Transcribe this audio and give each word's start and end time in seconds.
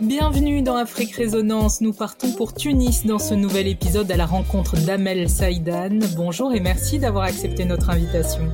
Bienvenue 0.00 0.62
dans 0.62 0.76
Afrique 0.76 1.16
Résonance. 1.16 1.80
Nous 1.80 1.92
partons 1.92 2.30
pour 2.32 2.54
Tunis 2.54 3.06
dans 3.06 3.18
ce 3.18 3.34
nouvel 3.34 3.66
épisode 3.66 4.10
à 4.10 4.16
la 4.16 4.26
rencontre 4.26 4.76
d'Amel 4.76 5.28
Saïdan. 5.28 5.98
Bonjour 6.16 6.54
et 6.54 6.60
merci 6.60 6.98
d'avoir 6.98 7.24
accepté 7.24 7.64
notre 7.64 7.90
invitation. 7.90 8.52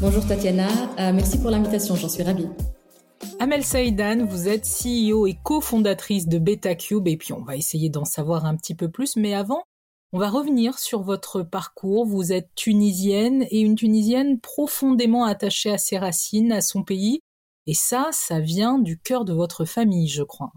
Bonjour 0.00 0.26
Tatiana, 0.26 0.68
euh, 0.98 1.12
merci 1.12 1.38
pour 1.38 1.50
l'invitation, 1.50 1.96
j'en 1.96 2.08
suis 2.08 2.22
ravie. 2.22 2.48
Amel 3.40 3.64
Saïdan, 3.64 4.24
vous 4.26 4.48
êtes 4.48 4.66
CEO 4.66 5.26
et 5.26 5.36
cofondatrice 5.42 6.28
de 6.28 6.38
BetaCube 6.38 7.08
et 7.08 7.16
puis 7.16 7.32
on 7.32 7.42
va 7.42 7.56
essayer 7.56 7.88
d'en 7.88 8.04
savoir 8.04 8.44
un 8.44 8.54
petit 8.54 8.74
peu 8.74 8.88
plus. 8.88 9.16
Mais 9.16 9.34
avant, 9.34 9.64
on 10.14 10.18
va 10.18 10.30
revenir 10.30 10.78
sur 10.78 11.02
votre 11.02 11.42
parcours. 11.42 12.06
Vous 12.06 12.32
êtes 12.32 12.48
tunisienne 12.54 13.44
et 13.50 13.58
une 13.58 13.74
tunisienne 13.74 14.38
profondément 14.38 15.24
attachée 15.24 15.72
à 15.72 15.76
ses 15.76 15.98
racines, 15.98 16.52
à 16.52 16.60
son 16.60 16.84
pays. 16.84 17.18
Et 17.66 17.74
ça, 17.74 18.10
ça 18.12 18.38
vient 18.38 18.78
du 18.78 18.96
cœur 18.96 19.24
de 19.24 19.32
votre 19.32 19.64
famille, 19.64 20.06
je 20.06 20.22
crois. 20.22 20.52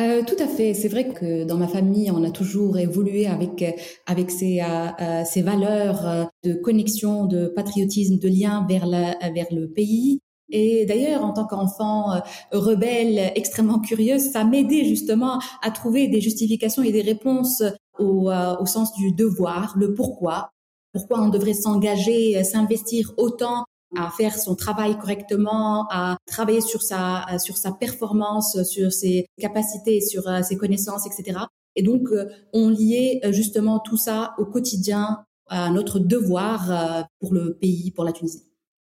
Euh, 0.00 0.24
tout 0.24 0.34
à 0.40 0.48
fait. 0.48 0.74
C'est 0.74 0.88
vrai 0.88 1.06
que 1.06 1.44
dans 1.44 1.56
ma 1.56 1.68
famille, 1.68 2.10
on 2.10 2.24
a 2.24 2.32
toujours 2.32 2.78
évolué 2.78 3.26
avec 3.26 3.64
avec 4.06 4.30
ces 4.32 4.60
euh, 4.60 5.22
ces 5.24 5.42
valeurs 5.42 6.08
euh, 6.08 6.24
de 6.42 6.54
connexion, 6.54 7.26
de 7.26 7.46
patriotisme, 7.46 8.18
de 8.18 8.28
lien 8.28 8.66
vers 8.68 8.86
la, 8.86 9.16
vers 9.32 9.46
le 9.52 9.68
pays. 9.70 10.20
Et 10.50 10.86
d'ailleurs, 10.86 11.24
en 11.24 11.32
tant 11.32 11.46
qu'enfant 11.46 12.12
euh, 12.12 12.20
rebelle, 12.52 13.32
extrêmement 13.34 13.80
curieuse, 13.80 14.30
ça 14.30 14.44
m'aidait 14.44 14.84
justement 14.84 15.40
à 15.62 15.70
trouver 15.70 16.08
des 16.08 16.20
justifications 16.20 16.82
et 16.82 16.92
des 16.92 17.02
réponses 17.02 17.62
au, 17.98 18.30
au 18.30 18.66
sens 18.66 18.92
du 18.94 19.12
devoir, 19.12 19.74
le 19.76 19.94
pourquoi, 19.94 20.50
pourquoi 20.92 21.20
on 21.20 21.28
devrait 21.28 21.54
s'engager, 21.54 22.42
s'investir 22.44 23.12
autant 23.16 23.64
à 23.96 24.10
faire 24.10 24.38
son 24.38 24.54
travail 24.54 24.98
correctement, 24.98 25.86
à 25.90 26.18
travailler 26.26 26.60
sur 26.60 26.82
sa 26.82 27.26
sur 27.38 27.56
sa 27.56 27.72
performance, 27.72 28.62
sur 28.64 28.92
ses 28.92 29.26
capacités, 29.40 30.00
sur 30.00 30.28
euh, 30.28 30.42
ses 30.42 30.56
connaissances, 30.56 31.06
etc. 31.06 31.40
Et 31.76 31.82
donc 31.82 32.08
euh, 32.10 32.28
on 32.52 32.68
liait 32.68 33.20
euh, 33.24 33.32
justement 33.32 33.78
tout 33.78 33.96
ça 33.96 34.34
au 34.38 34.44
quotidien 34.44 35.24
à 35.50 35.70
notre 35.70 35.98
devoir 35.98 37.06
pour 37.20 37.32
le 37.32 37.54
pays, 37.54 37.90
pour 37.92 38.04
la 38.04 38.12
Tunisie. 38.12 38.42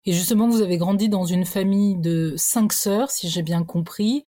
Et 0.05 0.13
justement, 0.13 0.47
vous 0.47 0.63
avez 0.63 0.77
grandi 0.79 1.07
dans 1.07 1.25
une 1.25 1.45
famille 1.45 1.95
de 1.95 2.33
cinq 2.37 2.73
sœurs, 2.73 3.11
si 3.11 3.29
j'ai 3.29 3.43
bien 3.43 3.63
compris. 3.63 4.25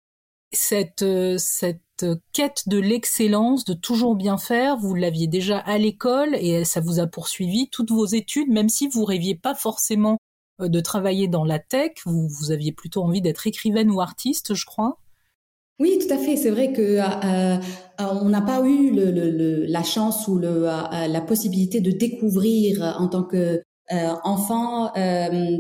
Cette 0.53 1.05
cette 1.39 2.07
quête 2.33 2.69
de 2.69 2.79
l'excellence, 2.79 3.65
de 3.65 3.75
toujours 3.75 4.17
bien 4.17 4.39
faire, 4.39 4.77
vous 4.77 4.95
l'aviez 4.95 5.27
déjà 5.27 5.59
à 5.59 5.79
l'école 5.79 6.35
et 6.37 6.65
ça 6.65 6.81
vous 6.81 7.01
a 7.01 7.07
poursuivi 7.07 7.69
toutes 7.71 7.91
vos 7.91 8.07
études, 8.07 8.51
même 8.51 8.69
si 8.69 8.87
vous 8.87 9.05
rêviez 9.05 9.35
pas 9.35 9.55
forcément 9.55 10.19
euh, 10.61 10.69
de 10.69 10.81
travailler 10.81 11.29
dans 11.29 11.45
la 11.45 11.59
tech. 11.59 11.93
Vous, 12.05 12.29
vous 12.29 12.51
aviez 12.51 12.73
plutôt 12.73 13.03
envie 13.03 13.21
d'être 13.21 13.47
écrivaine 13.47 13.91
ou 13.91 14.01
artiste, 14.01 14.55
je 14.55 14.65
crois. 14.65 14.99
Oui, 15.79 15.99
tout 16.01 16.13
à 16.13 16.17
fait. 16.17 16.37
C'est 16.37 16.51
vrai 16.51 16.73
que 16.73 16.81
euh, 16.83 17.57
euh 17.57 17.59
on 17.99 18.29
n'a 18.29 18.41
pas 18.41 18.67
eu 18.67 18.91
le, 18.91 19.11
le, 19.11 19.67
la 19.67 19.83
chance 19.83 20.27
ou 20.29 20.39
le, 20.39 20.69
euh, 20.69 21.07
la 21.09 21.21
possibilité 21.21 21.81
de 21.81 21.91
découvrir 21.91 22.97
en 22.99 23.09
tant 23.09 23.25
que 23.25 23.63
enfant 24.25 24.93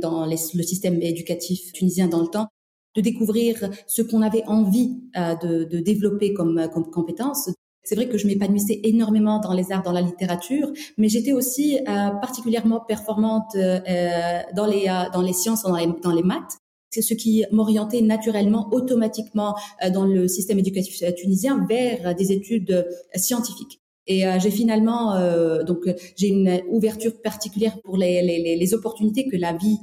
dans 0.03 0.27
les, 0.27 0.37
le 0.55 0.63
système 0.65 1.01
éducatif 1.01 1.73
tunisien 1.73 2.09
dans 2.09 2.23
le 2.23 2.27
temps, 2.27 2.49
de 2.97 3.01
découvrir 3.01 3.71
ce 3.87 4.03
qu'on 4.03 4.23
avait 4.23 4.45
envie 4.47 5.03
de, 5.15 5.65
de, 5.65 5.79
développer 5.79 6.33
comme, 6.33 6.69
comme 6.73 6.91
compétence, 6.91 7.51
c'est 7.87 7.95
vrai 7.95 8.09
que 8.09 8.19
je 8.19 8.27
m'épanouissais 8.27 8.81
énormément 8.83 9.39
dans 9.39 9.53
les 9.53 9.71
arts, 9.71 9.85
dans 9.85 9.93
la 9.93 10.03
littérature, 10.03 10.73
mais 10.99 11.09
j'étais 11.09 11.33
aussi 11.33 11.79
euh, 11.79 12.11
particulièrement 12.21 12.81
performante 12.81 13.55
euh, 13.55 13.79
euh, 13.89 14.41
dans 14.57 14.67
les 14.67 14.87
dans 15.13 15.23
les 15.23 15.33
sciences, 15.33 15.63
dans 15.63 15.77
les, 15.77 15.87
dans 16.03 16.13
les 16.13 16.25
maths. 16.25 16.59
C'est 16.91 17.03
ce 17.03 17.15
qui 17.15 17.45
m'orientait 17.53 18.01
naturellement, 18.01 18.69
automatiquement 18.73 19.55
dans 19.93 20.05
le 20.05 20.29
système 20.29 20.59
éducatif 20.59 21.03
tunisien 21.15 21.65
vers 21.69 22.15
des 22.15 22.33
études 22.33 22.87
scientifiques. 23.15 23.81
Et 24.07 24.25
j'ai 24.39 24.51
finalement 24.51 25.15
donc 25.65 25.93
j'ai 26.17 26.29
une 26.29 26.61
ouverture 26.71 27.21
particulière 27.21 27.77
pour 27.83 27.97
les, 27.97 28.23
les, 28.23 28.57
les 28.57 28.75
opportunités 28.75 29.29
que 29.29 29.37
la 29.37 29.53
vie 29.53 29.79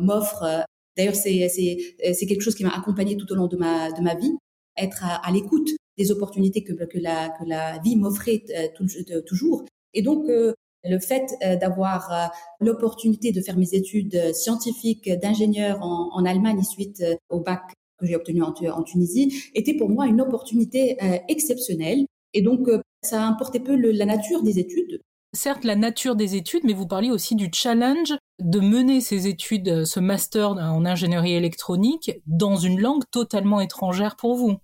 m'offre. 0.00 0.66
D'ailleurs, 0.96 1.14
c'est 1.14 1.48
c'est 1.48 2.14
c'est 2.14 2.26
quelque 2.26 2.42
chose 2.42 2.54
qui 2.54 2.64
m'a 2.64 2.76
accompagnée 2.76 3.16
tout 3.16 3.30
au 3.32 3.34
long 3.34 3.46
de 3.46 3.56
ma 3.56 3.92
de 3.92 4.00
ma 4.00 4.14
vie, 4.14 4.34
être 4.76 5.04
à 5.04 5.30
l'écoute 5.32 5.70
des 5.96 6.10
opportunités 6.10 6.62
que, 6.62 6.72
que, 6.72 6.98
la, 6.98 7.30
que 7.30 7.44
la 7.44 7.78
vie 7.78 7.96
m'offrait 7.96 8.42
euh, 8.50 9.20
toujours. 9.22 9.64
Et 9.94 10.02
donc, 10.02 10.28
euh, 10.28 10.52
le 10.84 10.98
fait 10.98 11.34
euh, 11.42 11.56
d'avoir 11.56 12.30
l'opportunité 12.60 13.32
de 13.32 13.40
faire 13.40 13.56
mes 13.56 13.74
études 13.74 14.32
scientifiques 14.34 15.10
d'ingénieur 15.20 15.82
en, 15.82 16.10
en, 16.12 16.24
Allemagne 16.24 16.62
suite 16.62 17.02
au 17.28 17.40
bac 17.40 17.62
que 17.98 18.06
j'ai 18.06 18.14
obtenu 18.14 18.42
en, 18.42 18.52
en, 18.52 18.82
Tunisie 18.82 19.50
était 19.54 19.74
pour 19.74 19.88
moi 19.88 20.06
une 20.06 20.20
opportunité 20.20 20.96
exceptionnelle. 21.28 22.06
Et 22.34 22.42
donc, 22.42 22.68
ça 23.02 23.24
importait 23.24 23.58
peu 23.58 23.74
le, 23.74 23.90
la 23.90 24.04
nature 24.04 24.42
des 24.42 24.60
études. 24.60 25.00
Certes, 25.36 25.64
la 25.64 25.76
nature 25.76 26.16
des 26.16 26.34
études, 26.34 26.62
mais 26.64 26.72
vous 26.72 26.86
parliez 26.86 27.10
aussi 27.10 27.34
du 27.34 27.50
challenge 27.52 28.14
de 28.40 28.58
mener 28.58 29.02
ces 29.02 29.26
études, 29.26 29.84
ce 29.84 30.00
master 30.00 30.52
en 30.52 30.86
ingénierie 30.86 31.34
électronique, 31.34 32.10
dans 32.26 32.56
une 32.56 32.80
langue 32.80 33.02
totalement 33.10 33.60
étrangère 33.60 34.16
pour 34.16 34.34
vous. 34.34 34.56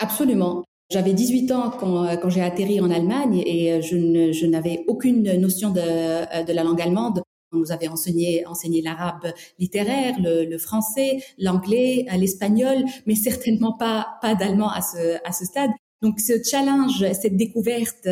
Absolument. 0.00 0.64
J'avais 0.90 1.12
18 1.12 1.52
ans 1.52 1.70
quand, 1.70 2.04
euh, 2.04 2.16
quand 2.16 2.28
j'ai 2.28 2.42
atterri 2.42 2.80
en 2.80 2.90
Allemagne 2.90 3.40
et 3.46 3.72
euh, 3.72 3.80
je, 3.80 4.46
n'avais 4.46 4.84
aucune 4.88 5.22
notion 5.36 5.70
de, 5.70 5.80
euh, 5.80 6.42
de 6.42 6.52
la 6.52 6.64
langue 6.64 6.82
allemande. 6.82 7.22
On 7.52 7.58
nous 7.58 7.70
avait 7.70 7.88
enseigné, 7.88 8.44
enseigné 8.46 8.82
l'arabe 8.82 9.32
littéraire, 9.60 10.16
le, 10.18 10.58
français, 10.58 11.22
l'anglais, 11.38 12.04
l'espagnol, 12.18 12.84
mais 13.06 13.14
certainement 13.14 13.74
pas, 13.74 14.18
pas 14.20 14.34
d'allemand 14.34 14.70
à 14.70 14.80
ce, 14.80 15.18
à 15.24 15.30
ce 15.30 15.44
stade. 15.44 15.70
Donc 16.02 16.18
ce 16.18 16.42
challenge, 16.42 17.04
cette 17.12 17.36
découverte, 17.36 18.08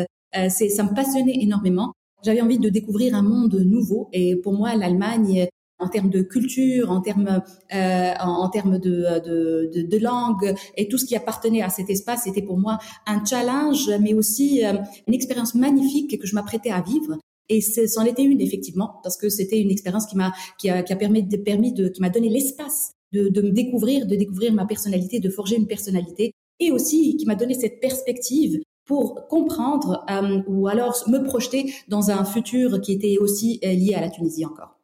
c'est, 0.49 0.69
ça 0.69 0.83
me 0.83 0.95
passionnait 0.95 1.37
énormément. 1.41 1.93
J'avais 2.25 2.41
envie 2.41 2.57
de 2.57 2.69
découvrir 2.69 3.13
un 3.13 3.21
monde 3.21 3.53
nouveau 3.53 4.09
et 4.11 4.35
pour 4.35 4.53
moi 4.53 4.75
l'Allemagne 4.75 5.47
en 5.77 5.89
termes 5.89 6.09
de 6.09 6.23
culture, 6.23 6.89
en 6.89 6.99
termes 6.99 7.43
euh, 7.71 8.13
en, 8.19 8.49
termes 8.49 8.79
de, 8.79 9.03
de, 9.23 9.83
de, 9.83 9.97
langue 9.99 10.55
et 10.75 10.87
tout 10.87 10.97
ce 10.97 11.05
qui 11.05 11.15
appartenait 11.15 11.61
à 11.61 11.69
cet 11.69 11.91
espace, 11.91 12.23
c'était 12.23 12.41
pour 12.41 12.57
moi 12.57 12.79
un 13.05 13.23
challenge, 13.23 13.91
mais 14.01 14.15
aussi 14.15 14.65
euh, 14.65 14.73
une 15.07 15.13
expérience 15.13 15.53
magnifique 15.53 16.19
que 16.19 16.25
je 16.25 16.33
m'apprêtais 16.33 16.71
à 16.71 16.81
vivre. 16.81 17.19
Et 17.47 17.61
c'en 17.61 18.05
était 18.05 18.23
une 18.23 18.41
effectivement, 18.41 18.99
parce 19.03 19.17
que 19.17 19.29
c'était 19.29 19.61
une 19.61 19.69
expérience 19.69 20.07
qui 20.07 20.17
m'a 20.17 20.33
qui 20.57 20.67
a, 20.71 20.81
qui 20.81 20.93
a 20.93 20.95
permis 20.95 21.21
de, 21.21 21.37
permis 21.37 21.73
de 21.73 21.89
qui 21.89 22.01
m'a 22.01 22.09
donné 22.09 22.29
l'espace 22.29 22.93
de, 23.13 23.29
de 23.29 23.41
me 23.43 23.51
découvrir, 23.51 24.07
de 24.07 24.15
découvrir 24.15 24.51
ma 24.51 24.65
personnalité, 24.65 25.19
de 25.19 25.29
forger 25.29 25.57
une 25.57 25.67
personnalité, 25.67 26.31
et 26.59 26.71
aussi 26.71 27.17
qui 27.17 27.27
m'a 27.27 27.35
donné 27.35 27.53
cette 27.53 27.79
perspective 27.79 28.61
pour 28.85 29.27
comprendre 29.27 30.05
euh, 30.09 30.41
ou 30.47 30.67
alors 30.67 30.95
me 31.07 31.19
projeter 31.19 31.73
dans 31.87 32.11
un 32.11 32.23
futur 32.23 32.79
qui 32.81 32.93
était 32.93 33.17
aussi 33.19 33.59
euh, 33.63 33.73
lié 33.73 33.95
à 33.95 34.01
la 34.01 34.09
Tunisie 34.09 34.45
encore. 34.45 34.79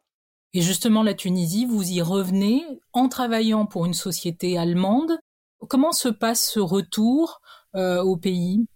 Et 0.54 0.60
justement, 0.60 1.02
la 1.02 1.14
Tunisie, 1.14 1.64
vous 1.64 1.90
y 1.90 2.02
revenez 2.02 2.62
en 2.92 3.08
travaillant 3.08 3.64
pour 3.64 3.86
une 3.86 3.94
société 3.94 4.58
allemande. 4.58 5.18
Comment 5.68 5.92
se 5.92 6.08
passe 6.08 6.50
ce 6.52 6.60
retour 6.60 7.40
euh, 7.74 8.02
au 8.02 8.16
pays? 8.16 8.66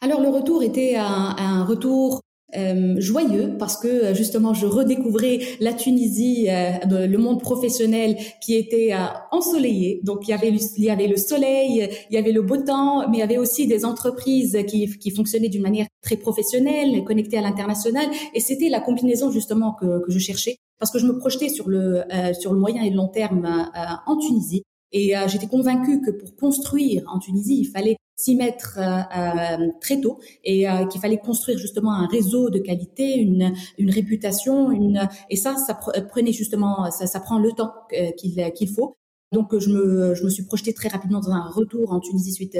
Alors 0.00 0.20
le 0.20 0.28
retour 0.28 0.62
était 0.62 0.96
un, 0.96 1.34
un 1.36 1.64
retour 1.64 2.20
euh, 2.56 2.94
joyeux 2.98 3.56
parce 3.58 3.76
que 3.76 4.14
justement 4.14 4.54
je 4.54 4.64
redécouvrais 4.64 5.40
la 5.60 5.74
Tunisie, 5.74 6.46
euh, 6.48 7.06
le 7.06 7.18
monde 7.18 7.42
professionnel 7.42 8.16
qui 8.40 8.54
était 8.54 8.94
euh, 8.94 9.04
ensoleillé. 9.32 10.00
Donc 10.02 10.26
il 10.26 10.30
y 10.30 10.32
avait 10.34 10.48
il 10.48 10.84
y 10.84 10.88
avait 10.88 11.08
le 11.08 11.18
soleil, 11.18 11.90
il 12.10 12.14
y 12.14 12.16
avait 12.16 12.32
le 12.32 12.40
beau 12.40 12.56
temps, 12.56 13.06
mais 13.10 13.18
il 13.18 13.20
y 13.20 13.22
avait 13.22 13.36
aussi 13.36 13.66
des 13.66 13.84
entreprises 13.84 14.56
qui, 14.66 14.88
qui 14.98 15.10
fonctionnaient 15.10 15.50
d'une 15.50 15.60
manière 15.60 15.86
très 16.00 16.16
professionnelle, 16.16 17.04
connectées 17.04 17.36
à 17.36 17.42
l'international. 17.42 18.06
Et 18.32 18.40
c'était 18.40 18.70
la 18.70 18.80
combinaison 18.80 19.30
justement 19.30 19.74
que, 19.74 20.02
que, 20.06 20.10
je 20.10 20.18
cherchais 20.18 20.56
parce 20.78 20.90
que 20.90 20.98
je 20.98 21.06
me 21.06 21.18
projetais 21.18 21.50
sur 21.50 21.68
le 21.68 22.02
sur 22.40 22.54
le 22.54 22.58
moyen 22.58 22.82
et 22.82 22.88
le 22.88 22.96
long 22.96 23.08
terme 23.08 23.68
en 24.06 24.16
Tunisie. 24.16 24.62
Et 24.92 25.12
j'étais 25.26 25.48
convaincue 25.48 26.00
que 26.00 26.10
pour 26.10 26.34
construire 26.36 27.02
en 27.12 27.18
Tunisie, 27.18 27.58
il 27.60 27.66
fallait 27.66 27.98
s'y 28.18 28.34
mettre 28.34 28.78
euh, 28.78 29.00
euh, 29.16 29.70
très 29.80 30.00
tôt 30.00 30.18
et 30.44 30.68
euh, 30.68 30.84
qu'il 30.86 31.00
fallait 31.00 31.18
construire 31.18 31.56
justement 31.56 31.92
un 31.92 32.06
réseau 32.08 32.50
de 32.50 32.58
qualité, 32.58 33.14
une, 33.14 33.54
une 33.78 33.90
réputation, 33.90 34.72
une 34.72 35.08
et 35.30 35.36
ça, 35.36 35.56
ça 35.56 35.74
prenait 35.74 36.32
justement, 36.32 36.90
ça, 36.90 37.06
ça 37.06 37.20
prend 37.20 37.38
le 37.38 37.52
temps 37.52 37.72
qu'il 38.18 38.52
qu'il 38.52 38.68
faut. 38.68 38.96
Donc 39.32 39.56
je 39.56 39.70
me, 39.70 40.14
je 40.14 40.24
me 40.24 40.30
suis 40.30 40.42
projetée 40.42 40.74
très 40.74 40.88
rapidement 40.88 41.20
dans 41.20 41.30
un 41.30 41.48
retour 41.48 41.92
en 41.92 42.00
Tunisie 42.00 42.32
suite, 42.32 42.58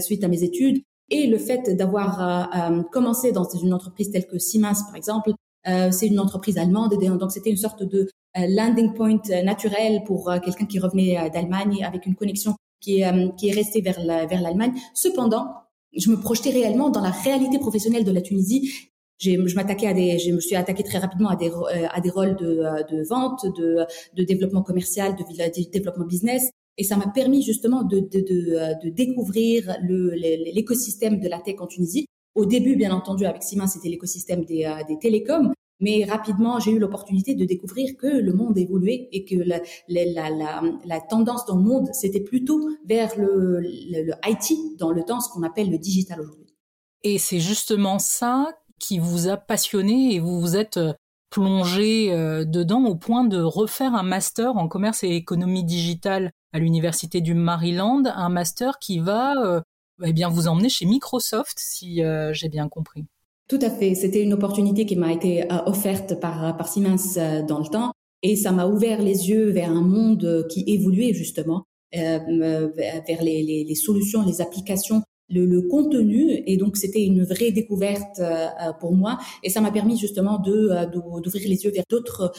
suite 0.00 0.24
à 0.24 0.28
mes 0.28 0.42
études. 0.42 0.82
Et 1.10 1.26
le 1.26 1.36
fait 1.36 1.76
d'avoir 1.76 2.50
commencé 2.90 3.30
dans 3.30 3.44
une 3.44 3.74
entreprise 3.74 4.10
telle 4.10 4.26
que 4.26 4.38
Siemens, 4.38 4.86
par 4.86 4.96
exemple, 4.96 5.32
c'est 5.64 6.06
une 6.06 6.20
entreprise 6.20 6.56
allemande, 6.56 6.94
donc 7.18 7.32
c'était 7.32 7.50
une 7.50 7.56
sorte 7.56 7.82
de 7.82 8.08
landing 8.36 8.94
point 8.94 9.20
naturel 9.44 10.02
pour 10.04 10.32
quelqu'un 10.42 10.66
qui 10.66 10.78
revenait 10.78 11.30
d'Allemagne 11.30 11.84
avec 11.84 12.06
une 12.06 12.14
connexion 12.14 12.54
qui 12.84 13.00
est, 13.00 13.06
euh, 13.06 13.28
qui 13.30 13.48
est 13.48 13.52
resté 13.52 13.80
vers 13.80 14.00
l'Allemagne. 14.00 14.74
Cependant, 14.94 15.46
je 15.96 16.10
me 16.10 16.16
projetais 16.16 16.50
réellement 16.50 16.90
dans 16.90 17.00
la 17.00 17.10
réalité 17.10 17.58
professionnelle 17.58 18.04
de 18.04 18.12
la 18.12 18.20
Tunisie 18.20 18.90
je 19.18 20.30
me 20.32 20.40
suis 20.40 20.56
attaqué 20.56 20.82
très 20.82 20.98
rapidement 20.98 21.30
à 21.30 21.36
des, 21.36 21.50
des 22.02 22.10
rôles 22.10 22.36
de, 22.36 22.62
de 22.90 23.02
vente, 23.08 23.46
de, 23.56 24.24
développement 24.24 24.62
commercial, 24.62 25.16
de, 25.16 25.70
développement 25.70 26.04
business. 26.04 26.50
Et 26.76 26.84
ça 26.84 26.96
m'a 26.96 27.06
permis 27.06 27.42
justement 27.42 27.84
de, 27.84 28.00
découvrir 28.90 29.76
l'écosystème 29.82 31.20
de 31.20 31.28
la 31.28 31.38
tech 31.40 31.56
en 31.60 31.66
Tunisie. 31.66 32.06
Au 32.34 32.46
début, 32.46 32.76
bien 32.76 32.92
entendu, 32.92 33.26
avec 33.26 33.42
Siemens, 33.42 33.68
c'était 33.68 33.88
l'écosystème 33.88 34.44
des 34.44 34.98
télécoms. 35.00 35.52
Mais 35.80 36.04
rapidement, 36.04 36.60
j'ai 36.60 36.70
eu 36.70 36.78
l'opportunité 36.78 37.34
de 37.34 37.44
découvrir 37.44 37.96
que 37.96 38.06
le 38.06 38.32
monde 38.32 38.56
évoluait 38.56 39.08
et 39.12 39.24
que 39.24 39.34
la, 39.34 39.60
la, 39.88 40.30
la, 40.30 40.62
la 40.84 41.00
tendance 41.00 41.44
dans 41.46 41.56
le 41.56 41.62
monde, 41.62 41.88
c'était 41.92 42.20
plutôt 42.20 42.68
vers 42.86 43.18
le, 43.18 43.60
le, 43.60 44.12
IT, 44.26 44.78
dans 44.78 44.92
le 44.92 45.02
temps, 45.02 45.20
ce 45.20 45.28
qu'on 45.30 45.42
appelle 45.42 45.70
le 45.70 45.78
digital 45.78 46.20
aujourd'hui. 46.20 46.54
Et 47.02 47.18
c'est 47.18 47.40
justement 47.40 47.98
ça 47.98 48.56
qui 48.78 48.98
vous 48.98 49.28
a 49.28 49.36
passionné 49.36 50.14
et 50.14 50.20
vous 50.20 50.40
vous 50.40 50.56
êtes 50.56 50.76
euh, 50.76 50.92
plongé 51.30 52.12
euh, 52.12 52.44
dedans 52.44 52.84
au 52.84 52.94
point 52.94 53.24
de 53.24 53.40
refaire 53.40 53.94
un 53.94 54.02
master 54.02 54.56
en 54.56 54.68
commerce 54.68 55.04
et 55.04 55.10
économie 55.10 55.64
digitale 55.64 56.30
à 56.52 56.58
l'université 56.58 57.20
du 57.20 57.34
Maryland, 57.34 58.04
un 58.06 58.28
master 58.28 58.78
qui 58.78 59.00
va 59.00 59.34
euh, 59.44 59.60
eh 60.04 60.12
bien 60.12 60.28
vous 60.28 60.48
emmener 60.48 60.68
chez 60.68 60.86
Microsoft, 60.86 61.56
si 61.58 62.00
j'ai 62.32 62.48
bien 62.48 62.68
compris. 62.68 63.06
Tout 63.48 63.58
à 63.60 63.68
fait. 63.68 63.94
C'était 63.94 64.22
une 64.22 64.32
opportunité 64.32 64.86
qui 64.86 64.96
m'a 64.96 65.12
été 65.12 65.42
euh, 65.42 65.58
offerte 65.66 66.18
par, 66.18 66.56
par 66.56 66.68
Siemens 66.68 67.18
euh, 67.18 67.42
dans 67.42 67.58
le 67.58 67.66
temps. 67.66 67.92
Et 68.22 68.36
ça 68.36 68.52
m'a 68.52 68.66
ouvert 68.66 69.02
les 69.02 69.28
yeux 69.28 69.50
vers 69.50 69.70
un 69.70 69.82
monde 69.82 70.46
qui 70.48 70.64
évoluait 70.66 71.12
justement, 71.12 71.64
euh, 71.94 72.18
vers 72.26 73.22
les, 73.22 73.42
les, 73.42 73.64
les, 73.64 73.74
solutions, 73.74 74.24
les 74.24 74.40
applications 74.40 75.02
le, 75.28 75.44
le, 75.44 75.60
contenu. 75.60 76.42
Et 76.46 76.56
donc 76.56 76.78
c'était 76.78 77.04
une 77.04 77.22
vraie 77.22 77.52
découverte 77.52 78.22
pour 78.80 78.94
moi. 78.94 79.18
Et 79.42 79.50
ça 79.50 79.60
m'a 79.60 79.70
permis 79.70 79.98
justement 79.98 80.38
de 80.38 80.70
d'ouvrir 81.20 81.48
les 81.48 81.64
yeux 81.64 81.70
vers 81.70 81.84
d'autres 81.90 82.32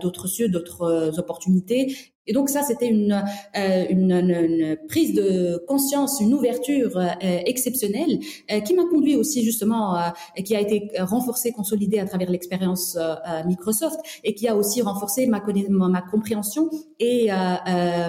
d'autres 0.00 0.26
cieux 0.26 0.48
d'autres 0.48 1.18
opportunités 1.18 1.94
et 2.26 2.32
donc 2.32 2.48
ça, 2.48 2.62
c'était 2.62 2.88
une, 2.88 3.24
euh, 3.56 3.84
une, 3.88 4.12
une, 4.12 4.76
prise 4.88 5.14
de 5.14 5.62
conscience, 5.68 6.20
une 6.20 6.34
ouverture 6.34 6.96
euh, 6.96 7.06
exceptionnelle 7.20 8.18
euh, 8.50 8.60
qui 8.60 8.74
m'a 8.74 8.84
conduit 8.84 9.16
aussi 9.16 9.44
justement, 9.44 9.96
et 10.36 10.42
qui 10.42 10.56
a 10.56 10.60
été 10.60 10.90
renforcée, 10.98 11.52
consolidée 11.52 11.98
à 11.98 12.06
travers 12.06 12.30
l'expérience 12.30 12.98
Microsoft 13.46 14.00
et 14.24 14.34
qui 14.34 14.48
a 14.48 14.56
aussi 14.56 14.82
renforcé 14.82 15.26
ma, 15.26 15.42
ma 15.68 16.02
compréhension 16.02 16.68
et 16.98 17.28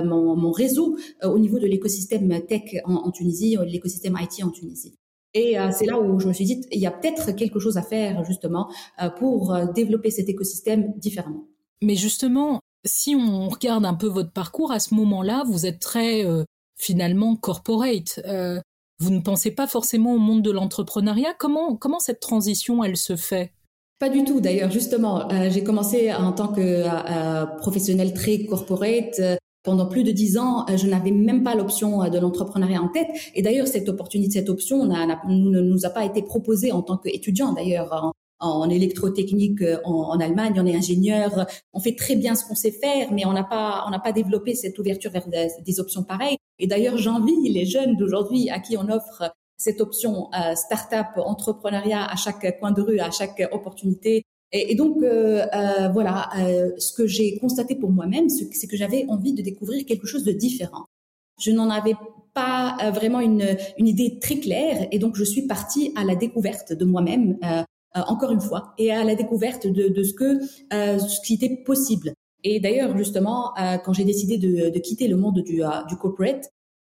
mon, 0.04 0.36
mon, 0.36 0.52
réseau 0.52 0.98
au 1.24 1.40
niveau 1.40 1.60
de 1.60 1.68
l'écosystème 1.68 2.42
tech 2.48 2.81
en, 2.86 2.96
en 2.96 3.12
Tunisie, 3.12 3.58
l'écosystème 3.66 4.18
IT 4.22 4.44
en 4.44 4.50
Tunisie. 4.50 4.96
Et 5.34 5.56
c'est 5.72 5.86
là 5.86 6.00
où 6.00 6.19
je 6.19 6.28
me 6.28 6.34
suis 6.34 6.46
dit, 6.46 6.62
il 6.72 6.80
y 6.80 6.88
a 6.88 6.92
peut-être 6.92 7.31
quelque 7.36 7.60
chose 7.60 7.78
à 7.78 7.84
faire 7.84 8.24
justement 8.24 8.69
pour 9.18 9.56
développer 9.75 10.10
cet 10.12 10.30
écosystème 10.30 10.94
différemment. 10.98 11.46
Mais 11.81 11.96
justement, 11.96 12.62
si 12.86 13.16
on 13.16 13.50
regarde 13.50 13.86
un 13.86 13.94
peu 13.94 14.08
votre 14.08 14.32
parcours, 14.32 14.72
à 14.72 14.80
ce 14.80 14.94
moment-là, 14.96 15.44
vous 15.48 15.66
êtes 15.66 15.80
très 15.80 16.26
euh, 16.26 16.44
finalement 16.78 17.36
corporate. 17.36 18.20
Euh, 18.26 18.60
vous 19.00 19.12
ne 19.12 19.20
pensez 19.20 19.52
pas 19.52 19.68
forcément 19.68 20.14
au 20.14 20.18
monde 20.18 20.42
de 20.42 20.52
l'entrepreneuriat. 20.52 21.34
Comment, 21.38 21.78
cette 22.00 22.20
transition, 22.20 22.84
elle 22.84 22.98
se 22.98 23.16
fait? 23.16 23.52
Pas 24.00 24.10
du 24.10 24.24
tout. 24.24 24.42
D'ailleurs, 24.42 24.72
justement, 24.72 25.30
euh, 25.32 25.50
j'ai 25.50 25.64
commencé 25.64 26.14
en 26.14 26.32
tant 26.32 26.50
que 26.50 26.84
professionnel 27.58 28.14
très 28.14 28.46
corporate. 28.46 29.22
pendant 29.64 29.86
plus 29.86 30.04
de 30.04 30.12
dix 30.12 30.38
ans, 30.38 30.66
je 30.74 30.88
n'avais 30.88 31.12
même 31.12 31.44
pas 31.44 31.54
l'option 31.54 32.10
de 32.10 32.18
l'entrepreneuriat 32.18 32.82
en 32.82 32.88
tête. 32.88 33.10
Et 33.36 33.42
d'ailleurs, 33.42 33.68
cette 33.68 33.90
opportunité, 33.90 34.40
cette 34.40 34.50
option 34.50 34.86
ne 34.86 35.62
nous 35.62 35.86
a 35.86 35.90
pas 35.90 36.06
été 36.06 36.22
proposée 36.22 36.72
en 36.72 36.82
tant 36.82 36.98
qu'étudiant. 36.98 37.54
D'ailleurs, 37.54 38.14
électrotechnique 38.69 39.62
euh, 39.62 39.78
en, 39.84 40.19
Allemagne, 40.19 40.54
on 40.57 40.66
est 40.66 40.75
ingénieur, 40.75 41.48
on 41.74 41.80
fait 41.80 41.95
très 41.95 42.16
bien 42.16 42.36
ce 42.36 42.45
qu'on 42.45 42.56
sait 42.56 42.72
faire, 42.72 43.12
mais 43.12 43.25
on 43.25 43.34
n'a 43.34 43.44
pas, 43.44 43.84
on 43.88 43.92
n'a 43.92 44.00
pas 44.00 44.12
développé 44.12 44.56
cette 44.56 44.78
ouverture 44.80 45.12
vers 45.12 45.28
des, 45.28 45.80
options 45.80 46.04
pareilles. 46.04 46.38
Et 46.60 46.68
d'ailleurs, 46.68 46.98
j'envie 46.98 47.50
les 47.50 47.66
jeunes 47.66 47.95
d'aujourd'hui 47.98 48.50
à 48.50 48.60
qui 48.60 48.78
on 48.78 48.89
offre 48.89 49.31
cette 49.57 49.81
option 49.81 50.30
euh, 50.34 50.56
start-up, 50.56 51.07
entrepreneuriat 51.18 52.06
à 52.06 52.16
chaque 52.16 52.60
coin 52.60 52.72
de 52.72 52.81
rue, 52.81 53.00
à 53.00 53.12
chaque 53.12 53.48
opportunité. 53.51 54.24
Et, 54.51 54.75
donc 54.75 55.04
euh, 55.04 55.45
euh 55.54 55.90
voilà, 55.90 56.30
ce 56.78 56.94
que 56.94 57.06
j'ai 57.06 57.38
constaté 57.38 57.75
pour 57.75 57.92
moi-même, 57.92 58.30
c'est 58.30 58.68
que 58.68 58.78
j'avais 58.78 59.06
envie 59.10 59.33
de 59.33 59.42
découvrir 59.42 59.86
quelque 59.86 60.07
chose 60.07 60.24
de 60.24 60.31
différent. 60.31 60.86
Je 61.40 61.51
n'en 61.51 61.69
avais 61.69 61.95
pas 62.33 62.78
vraiment 62.94 63.19
une, 63.19 63.57
une 63.78 63.88
idée 63.88 64.19
très 64.19 64.40
claire, 64.40 64.88
et 64.92 65.00
donc 65.00 65.16
je 65.16 65.24
suis 65.24 65.48
partie 65.48 65.92
à 65.95 66.04
la 66.04 66.16
découverte 66.16 66.72
de 66.72 66.86
moi-même. 66.86 67.38
Euh, 67.44 67.63
encore 68.08 68.32
une 68.32 68.42
fois, 68.42 68.74
et 68.78 68.92
à 68.92 69.04
la 69.04 69.16
découverte 69.16 69.68
de, 69.68 69.88
de 69.88 70.04
ce 70.04 70.14
que 70.14 70.40
euh, 70.74 71.00
ce 71.00 71.22
qui 71.26 71.36
était 71.36 71.64
possible. 71.66 72.14
Et 72.44 72.60
d'ailleurs, 72.60 72.98
justement, 72.98 73.58
euh, 73.58 73.78
quand 73.78 73.94
j'ai 73.94 74.06
décidé 74.06 74.38
de, 74.38 74.70
de, 74.70 74.80
quitter 74.80 75.08
le 75.08 75.18
monde 75.18 75.42
du, 75.42 75.62
du 75.88 75.96
corporate, 75.98 76.50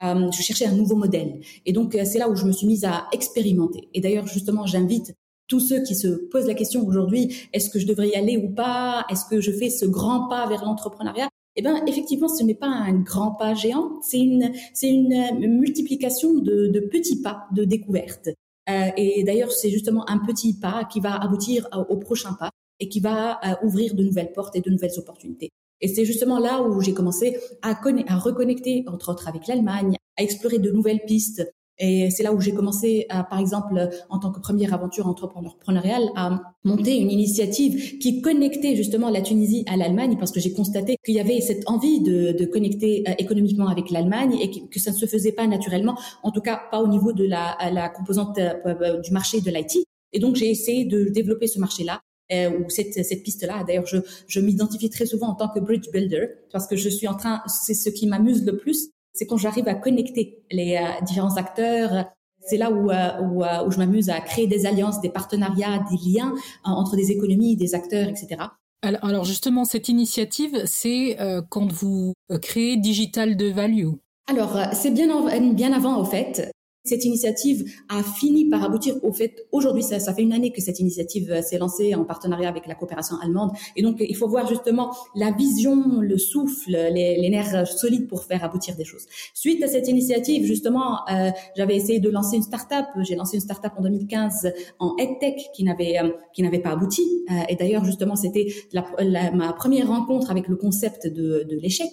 je 0.03 0.41
cherchais 0.41 0.65
un 0.65 0.73
nouveau 0.73 0.95
modèle. 0.95 1.41
Et 1.67 1.73
donc, 1.73 1.95
c'est 2.05 2.17
là 2.17 2.27
où 2.27 2.35
je 2.35 2.45
me 2.45 2.51
suis 2.51 2.65
mise 2.65 2.85
à 2.85 3.07
expérimenter. 3.11 3.87
Et 3.93 4.01
d'ailleurs, 4.01 4.25
justement, 4.25 4.65
j'invite 4.65 5.13
tous 5.51 5.59
ceux 5.59 5.83
qui 5.83 5.95
se 5.95 6.07
posent 6.07 6.47
la 6.47 6.53
question 6.53 6.87
aujourd'hui, 6.87 7.35
est-ce 7.51 7.69
que 7.69 7.77
je 7.77 7.85
devrais 7.85 8.07
y 8.07 8.15
aller 8.15 8.37
ou 8.37 8.49
pas? 8.49 9.05
Est-ce 9.09 9.25
que 9.25 9.41
je 9.41 9.51
fais 9.51 9.69
ce 9.69 9.85
grand 9.85 10.29
pas 10.29 10.47
vers 10.47 10.63
l'entrepreneuriat? 10.63 11.27
Eh 11.57 11.61
bien, 11.61 11.85
effectivement, 11.85 12.29
ce 12.29 12.43
n'est 12.43 12.55
pas 12.55 12.67
un 12.67 12.93
grand 12.93 13.31
pas 13.31 13.53
géant, 13.53 13.99
c'est 14.01 14.19
une, 14.19 14.53
c'est 14.73 14.87
une 14.87 15.59
multiplication 15.59 16.35
de, 16.35 16.67
de 16.67 16.79
petits 16.79 17.21
pas 17.21 17.47
de 17.51 17.65
découverte. 17.65 18.29
Euh, 18.69 18.89
et 18.97 19.23
d'ailleurs, 19.23 19.51
c'est 19.51 19.69
justement 19.69 20.07
un 20.09 20.19
petit 20.19 20.59
pas 20.59 20.85
qui 20.85 20.99
va 20.99 21.15
aboutir 21.15 21.67
au 21.89 21.97
prochain 21.97 22.33
pas 22.33 22.51
et 22.79 22.89
qui 22.89 22.99
va 22.99 23.39
euh, 23.45 23.55
ouvrir 23.63 23.95
de 23.95 24.03
nouvelles 24.03 24.31
portes 24.33 24.55
et 24.55 24.61
de 24.61 24.69
nouvelles 24.69 24.97
opportunités. 24.97 25.49
Et 25.81 25.87
c'est 25.87 26.05
justement 26.05 26.39
là 26.39 26.61
où 26.61 26.81
j'ai 26.81 26.93
commencé 26.93 27.37
à, 27.61 27.71
à 27.71 28.17
reconnecter, 28.17 28.83
entre 28.87 29.09
autres, 29.11 29.27
avec 29.27 29.47
l'Allemagne, 29.47 29.95
à 30.17 30.23
explorer 30.23 30.59
de 30.59 30.71
nouvelles 30.71 31.03
pistes, 31.05 31.51
et 31.83 32.11
c'est 32.11 32.21
là 32.21 32.31
où 32.31 32.39
j'ai 32.39 32.53
commencé, 32.53 33.07
par 33.09 33.39
exemple, 33.39 33.89
en 34.09 34.19
tant 34.19 34.31
que 34.31 34.39
première 34.39 34.73
aventure 34.73 35.07
entrepreneuriale, 35.07 36.03
à 36.15 36.53
monter 36.63 36.97
une 36.97 37.09
initiative 37.09 37.97
qui 37.97 38.21
connectait 38.21 38.75
justement 38.75 39.09
la 39.09 39.21
Tunisie 39.21 39.65
à 39.67 39.77
l'Allemagne, 39.77 40.15
parce 40.19 40.31
que 40.31 40.39
j'ai 40.39 40.53
constaté 40.53 40.97
qu'il 41.03 41.15
y 41.15 41.19
avait 41.19 41.41
cette 41.41 41.67
envie 41.67 42.01
de, 42.01 42.33
de 42.33 42.45
connecter 42.45 43.03
euh, 43.07 43.13
économiquement 43.17 43.67
avec 43.67 43.89
l'Allemagne 43.89 44.37
et 44.39 44.51
que, 44.69 44.79
ça 44.79 44.91
ne 44.91 44.95
se 44.95 45.05
faisait 45.05 45.31
pas 45.31 45.47
naturellement, 45.47 45.97
en 46.23 46.31
tout 46.31 46.41
cas 46.41 46.61
pas 46.69 46.81
au 46.81 46.87
niveau 46.87 47.13
de 47.13 47.25
la, 47.25 47.57
la 47.71 47.89
composante 47.89 48.37
euh, 48.37 48.53
euh, 48.65 48.99
du 48.99 49.11
marché 49.11 49.41
de 49.41 49.49
l'IT. 49.49 49.85
Et 50.13 50.19
donc 50.19 50.35
j'ai 50.35 50.49
essayé 50.49 50.85
de 50.85 51.05
développer 51.05 51.47
ce 51.47 51.59
marché-là 51.59 52.01
ou 52.33 52.69
cette, 52.69 52.93
cette 52.93 53.23
piste-là. 53.23 53.65
D'ailleurs, 53.67 53.85
je, 53.85 53.97
je 54.25 54.39
m'identifie 54.39 54.89
très 54.89 55.05
souvent 55.05 55.27
en 55.27 55.35
tant 55.35 55.49
que 55.49 55.59
bridge 55.59 55.91
builder 55.91 56.27
parce 56.53 56.65
que 56.65 56.77
je 56.77 56.87
suis 56.87 57.05
en 57.05 57.15
train, 57.15 57.41
c'est 57.45 57.73
ce 57.73 57.89
qui 57.89 58.07
m'amuse 58.07 58.45
le 58.45 58.55
plus, 58.55 58.91
c'est 59.13 59.25
quand 59.25 59.37
j'arrive 59.37 59.67
à 59.67 59.75
connecter 59.75 60.43
les 60.51 60.75
euh, 60.75 61.05
différents 61.05 61.35
acteurs. 61.37 62.05
C'est 62.39 62.57
là 62.57 62.71
où, 62.71 62.89
euh, 62.89 63.21
où, 63.21 63.43
euh, 63.43 63.65
où 63.65 63.71
je 63.71 63.77
m'amuse 63.77 64.09
à 64.09 64.19
créer 64.19 64.47
des 64.47 64.65
alliances, 64.65 64.99
des 65.01 65.09
partenariats, 65.09 65.83
des 65.91 66.11
liens 66.11 66.33
entre 66.63 66.95
des 66.95 67.11
économies, 67.11 67.55
des 67.55 67.75
acteurs, 67.75 68.07
etc. 68.07 68.41
Alors 68.81 69.25
justement, 69.25 69.63
cette 69.63 69.89
initiative, 69.89 70.63
c'est 70.65 71.15
quand 71.49 71.71
vous 71.71 72.13
créez 72.41 72.77
Digital 72.77 73.37
de 73.37 73.45
Value. 73.45 73.89
Alors, 74.27 74.57
c'est 74.73 74.89
bien, 74.89 75.07
bien 75.53 75.71
avant, 75.71 76.01
au 76.01 76.03
fait. 76.03 76.51
Cette 76.83 77.05
initiative 77.05 77.63
a 77.89 78.03
fini 78.03 78.49
par 78.49 78.63
aboutir 78.63 78.95
au 79.03 79.11
fait, 79.11 79.45
aujourd'hui, 79.51 79.83
ça, 79.83 79.99
ça 79.99 80.13
fait 80.13 80.23
une 80.23 80.33
année 80.33 80.51
que 80.51 80.61
cette 80.61 80.79
initiative 80.79 81.31
euh, 81.31 81.41
s'est 81.41 81.57
lancée 81.59 81.93
en 81.95 82.05
partenariat 82.05 82.49
avec 82.49 82.65
la 82.67 82.75
coopération 82.75 83.17
allemande. 83.21 83.51
Et 83.75 83.83
donc, 83.83 83.97
il 83.99 84.15
faut 84.15 84.27
voir 84.27 84.47
justement 84.47 84.95
la 85.15 85.31
vision, 85.31 86.01
le 86.01 86.17
souffle, 86.17 86.71
les, 86.71 87.17
les 87.19 87.29
nerfs 87.29 87.67
solides 87.67 88.07
pour 88.07 88.23
faire 88.23 88.43
aboutir 88.43 88.75
des 88.75 88.85
choses. 88.85 89.05
Suite 89.33 89.63
à 89.63 89.67
cette 89.67 89.87
initiative, 89.87 90.45
justement, 90.45 91.07
euh, 91.11 91.31
j'avais 91.55 91.75
essayé 91.75 91.99
de 91.99 92.09
lancer 92.09 92.37
une 92.37 92.43
start-up. 92.43 92.85
J'ai 93.01 93.15
lancé 93.15 93.35
une 93.37 93.41
start-up 93.41 93.73
en 93.77 93.83
2015 93.83 94.53
en 94.79 94.95
EdTech 94.97 95.49
qui 95.53 95.63
n'avait, 95.63 95.99
euh, 95.99 96.11
qui 96.33 96.43
n'avait 96.43 96.59
pas 96.59 96.71
abouti. 96.71 97.25
Euh, 97.29 97.33
et 97.49 97.55
d'ailleurs, 97.55 97.85
justement, 97.85 98.15
c'était 98.15 98.47
la, 98.73 98.85
la, 98.99 99.31
ma 99.31 99.53
première 99.53 99.87
rencontre 99.87 100.31
avec 100.31 100.47
le 100.47 100.55
concept 100.55 101.07
de, 101.07 101.45
de 101.49 101.55
l'échec. 101.57 101.89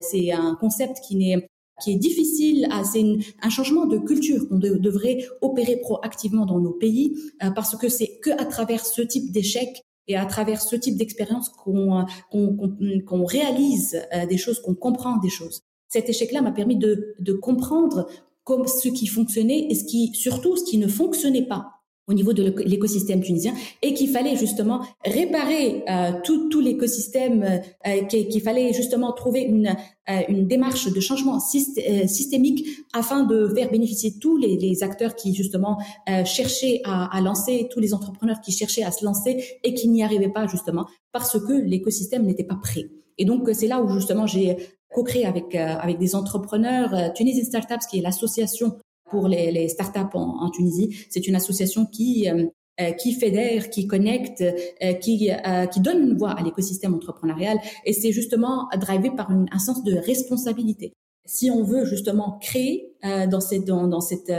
C'est 0.00 0.32
un 0.32 0.56
concept 0.60 1.00
qui 1.06 1.16
n'est 1.16 1.48
qui 1.82 1.92
est 1.92 1.96
difficile. 1.96 2.68
C'est 2.92 3.04
un 3.42 3.50
changement 3.50 3.86
de 3.86 3.98
culture 3.98 4.48
qu'on 4.48 4.58
devrait 4.58 5.26
opérer 5.40 5.76
proactivement 5.76 6.46
dans 6.46 6.60
nos 6.60 6.72
pays 6.72 7.16
euh, 7.42 7.50
parce 7.50 7.76
que 7.76 7.88
c'est 7.88 8.18
que 8.22 8.30
à 8.30 8.44
travers 8.44 8.84
ce 8.84 9.02
type 9.02 9.32
d'échec 9.32 9.82
et 10.06 10.16
à 10.16 10.26
travers 10.26 10.60
ce 10.60 10.76
type 10.76 10.96
d'expérience 10.96 11.48
qu'on 11.48 12.06
qu'on 12.30 13.24
réalise 13.24 14.00
euh, 14.14 14.26
des 14.26 14.36
choses, 14.36 14.60
qu'on 14.60 14.74
comprend 14.74 15.16
des 15.18 15.30
choses. 15.30 15.62
Cet 15.88 16.08
échec-là 16.08 16.42
m'a 16.42 16.52
permis 16.52 16.76
de, 16.76 17.14
de 17.18 17.32
comprendre 17.32 18.08
comme 18.42 18.66
ce 18.66 18.88
qui 18.88 19.06
fonctionnait 19.06 19.66
et 19.70 19.74
ce 19.74 19.84
qui 19.84 20.12
surtout 20.14 20.56
ce 20.56 20.64
qui 20.64 20.78
ne 20.78 20.88
fonctionnait 20.88 21.46
pas. 21.46 21.70
Au 22.06 22.12
niveau 22.12 22.32
de 22.32 22.42
l'écosystème 22.64 23.22
tunisien 23.22 23.54
et 23.80 23.94
qu'il 23.94 24.10
fallait 24.10 24.36
justement 24.36 24.82
réparer 25.04 25.82
euh, 25.88 26.12
tout, 26.22 26.48
tout 26.50 26.60
l'écosystème, 26.60 27.62
euh, 27.86 28.04
qu'il 28.04 28.42
fallait 28.42 28.72
justement 28.72 29.12
trouver 29.12 29.40
une, 29.40 29.74
euh, 30.10 30.20
une 30.28 30.46
démarche 30.46 30.92
de 30.92 31.00
changement 31.00 31.36
euh, 31.36 32.06
systémique 32.06 32.66
afin 32.92 33.24
de 33.24 33.48
faire 33.54 33.70
bénéficier 33.70 34.18
tous 34.20 34.36
les, 34.36 34.56
les 34.58 34.82
acteurs 34.82 35.14
qui 35.14 35.34
justement 35.34 35.78
cherchaient 36.24 36.80
à, 36.84 37.16
à, 37.16 37.20
lancer, 37.20 37.68
tous 37.70 37.80
les 37.80 37.94
entrepreneurs 37.94 38.40
qui 38.40 38.52
cherchaient 38.52 38.82
à 38.82 38.90
se 38.90 39.04
lancer 39.04 39.42
et 39.62 39.74
qui 39.74 39.88
n'y 39.88 40.02
arrivaient 40.02 40.28
pas 40.28 40.46
justement 40.46 40.86
parce 41.12 41.38
que 41.38 41.52
l'écosystème 41.52 42.24
n'était 42.26 42.44
pas 42.44 42.56
prêt. 42.56 42.90
Et 43.16 43.24
donc 43.24 43.48
c'est 43.52 43.68
là 43.68 43.80
où 43.82 43.88
justement 43.88 44.26
j'ai 44.26 44.56
co-créé 44.92 45.24
avec 45.24 45.54
avec 45.54 45.98
des 45.98 46.14
entrepreneurs 46.14 47.12
Tunisian 47.14 47.44
Startups 47.44 47.86
qui 47.90 47.98
est 47.98 48.02
l'association 48.02 48.76
pour 49.14 49.28
les, 49.28 49.52
les 49.52 49.68
startups 49.68 50.14
en, 50.14 50.44
en 50.44 50.50
Tunisie. 50.50 51.06
C'est 51.08 51.28
une 51.28 51.36
association 51.36 51.86
qui 51.86 52.28
euh, 52.28 52.46
euh, 52.80 52.90
qui 52.90 53.12
fédère, 53.12 53.70
qui 53.70 53.86
connecte, 53.86 54.42
euh, 54.42 54.94
qui 54.94 55.30
qui 55.72 55.80
donne 55.80 56.00
une 56.08 56.16
voix 56.16 56.32
à 56.32 56.42
l'écosystème 56.42 56.92
entrepreneurial. 56.92 57.56
Et 57.84 57.92
c'est 57.92 58.10
justement 58.10 58.68
drivé 58.80 59.12
par 59.12 59.30
une, 59.30 59.46
un 59.52 59.60
sens 59.60 59.84
de 59.84 59.94
responsabilité. 59.94 60.92
Si 61.24 61.52
on 61.52 61.62
veut 61.62 61.84
justement 61.84 62.38
créer 62.40 62.92
dans 63.30 63.40
cette 63.40 63.64
dans, 63.64 63.86
dans 63.86 64.00
cette 64.00 64.30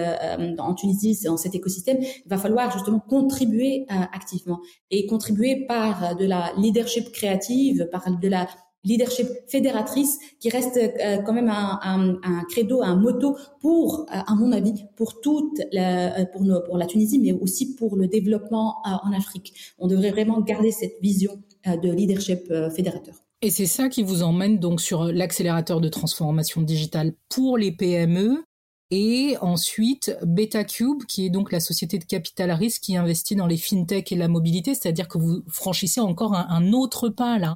en 0.59 0.73
Tunisie 0.75 1.17
dans 1.23 1.37
cet 1.37 1.55
écosystème, 1.55 1.97
il 2.01 2.29
va 2.29 2.37
falloir 2.37 2.71
justement 2.71 2.99
contribuer 2.99 3.85
activement 3.89 4.59
et 4.91 5.07
contribuer 5.07 5.65
par 5.65 6.15
de 6.15 6.25
la 6.25 6.51
leadership 6.57 7.11
créative, 7.11 7.87
par 7.91 8.03
de 8.23 8.27
la 8.27 8.47
leadership 8.85 9.27
fédératrice 9.47 10.19
qui 10.39 10.49
reste 10.49 10.77
euh, 10.77 11.17
quand 11.17 11.33
même 11.33 11.49
un, 11.49 12.43
credo, 12.49 12.81
un 12.81 12.95
motto 12.95 13.35
pour, 13.59 14.01
euh, 14.01 14.19
à 14.25 14.35
mon 14.35 14.51
avis, 14.51 14.85
pour 14.95 15.19
toute 15.19 15.59
la, 15.73 16.19
euh, 16.19 16.25
pour, 16.31 16.43
nos, 16.43 16.61
pour 16.61 16.77
la 16.77 16.85
Tunisie, 16.85 17.19
mais 17.19 17.33
aussi 17.33 17.75
pour 17.75 17.97
le 17.97 18.07
développement 18.07 18.75
en 18.85 19.11
Afrique. 19.11 19.53
On 19.79 19.87
devrait 19.87 20.11
vraiment 20.11 20.39
garder 20.41 20.71
cette 20.71 20.95
vision 21.01 21.41
de 21.65 21.91
leadership 21.91 22.53
fédérateur. 22.75 23.15
Et 23.41 23.49
c'est 23.49 23.65
ça 23.65 23.89
qui 23.89 24.03
vous 24.03 24.21
emmène 24.23 24.59
donc 24.59 24.79
sur 24.79 25.05
l'accélérateur 25.05 25.81
de 25.81 25.89
transformation 25.89 26.61
digitale 26.61 27.13
pour 27.29 27.57
les 27.57 27.71
PME. 27.71 28.43
Et 28.91 29.35
ensuite, 29.41 30.15
BetaCube, 30.23 31.03
qui 31.07 31.25
est 31.25 31.29
donc 31.29 31.51
la 31.51 31.59
société 31.59 31.97
de 31.97 32.03
capital 32.03 32.51
risque 32.51 32.83
qui 32.83 32.95
investit 32.95 33.35
dans 33.35 33.47
les 33.47 33.57
fintech 33.57 34.11
et 34.11 34.15
la 34.15 34.27
mobilité, 34.27 34.75
c'est-à-dire 34.75 35.07
que 35.07 35.17
vous 35.17 35.41
franchissez 35.47 36.01
encore 36.01 36.35
un 36.35 36.71
autre 36.71 37.09
pas 37.09 37.39
là. 37.39 37.55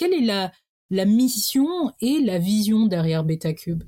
Quelle 0.00 0.14
est 0.14 0.50
la, 0.90 1.04
mission 1.04 1.92
et 2.00 2.20
la 2.20 2.38
vision 2.38 2.86
derrière 2.86 3.22
BetaCube? 3.22 3.84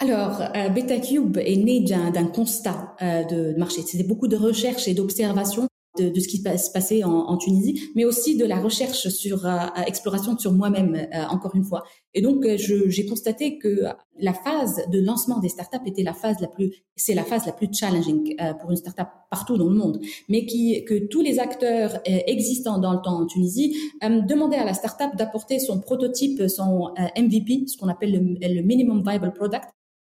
Alors, 0.00 0.40
euh, 0.40 0.68
BetaCube 0.68 1.36
est 1.36 1.54
né 1.54 1.78
d'un 1.84 2.26
constat 2.26 2.96
euh, 3.00 3.22
de 3.22 3.56
marché. 3.56 3.82
C'était 3.82 4.02
beaucoup 4.02 4.26
de 4.26 4.36
recherches 4.36 4.88
et 4.88 4.94
d'observations 4.94 5.68
de, 5.98 6.08
de, 6.08 6.20
ce 6.20 6.28
qui 6.28 6.38
se 6.38 6.70
passait 6.70 7.04
en, 7.04 7.10
en, 7.10 7.36
Tunisie, 7.36 7.90
mais 7.94 8.04
aussi 8.04 8.36
de 8.36 8.44
la 8.44 8.56
recherche 8.56 9.08
sur 9.08 9.46
euh, 9.46 9.58
exploration 9.86 10.36
sur 10.38 10.52
moi-même, 10.52 10.94
euh, 10.94 11.24
encore 11.30 11.54
une 11.54 11.64
fois. 11.64 11.84
Et 12.14 12.22
donc, 12.22 12.44
euh, 12.44 12.56
j'ai 12.58 13.06
constaté 13.06 13.58
que 13.58 13.84
la 14.18 14.32
phase 14.32 14.82
de 14.90 15.00
lancement 15.00 15.38
des 15.38 15.48
startups 15.48 15.86
était 15.86 16.02
la 16.02 16.12
phase 16.12 16.40
la 16.40 16.48
plus, 16.48 16.72
c'est 16.96 17.14
la 17.14 17.24
phase 17.24 17.46
la 17.46 17.52
plus 17.52 17.68
challenging 17.72 18.36
pour 18.60 18.70
une 18.70 18.76
startup 18.76 19.08
partout 19.30 19.56
dans 19.56 19.68
le 19.68 19.74
monde, 19.74 20.00
mais 20.28 20.46
qui, 20.46 20.84
que 20.84 21.06
tous 21.06 21.20
les 21.20 21.40
acteurs 21.40 21.98
existants 22.04 22.78
dans 22.78 22.92
le 22.92 23.00
temps 23.02 23.20
en 23.20 23.26
Tunisie 23.26 23.76
demandaient 24.02 24.56
à 24.58 24.64
la 24.64 24.74
startup 24.74 25.16
d'apporter 25.16 25.58
son 25.58 25.80
prototype, 25.80 26.48
son 26.48 26.94
MVP, 27.16 27.64
ce 27.66 27.76
qu'on 27.76 27.88
appelle 27.88 28.12
le, 28.12 28.54
le 28.54 28.62
minimum 28.62 29.02
viable 29.02 29.32
product, 29.32 29.64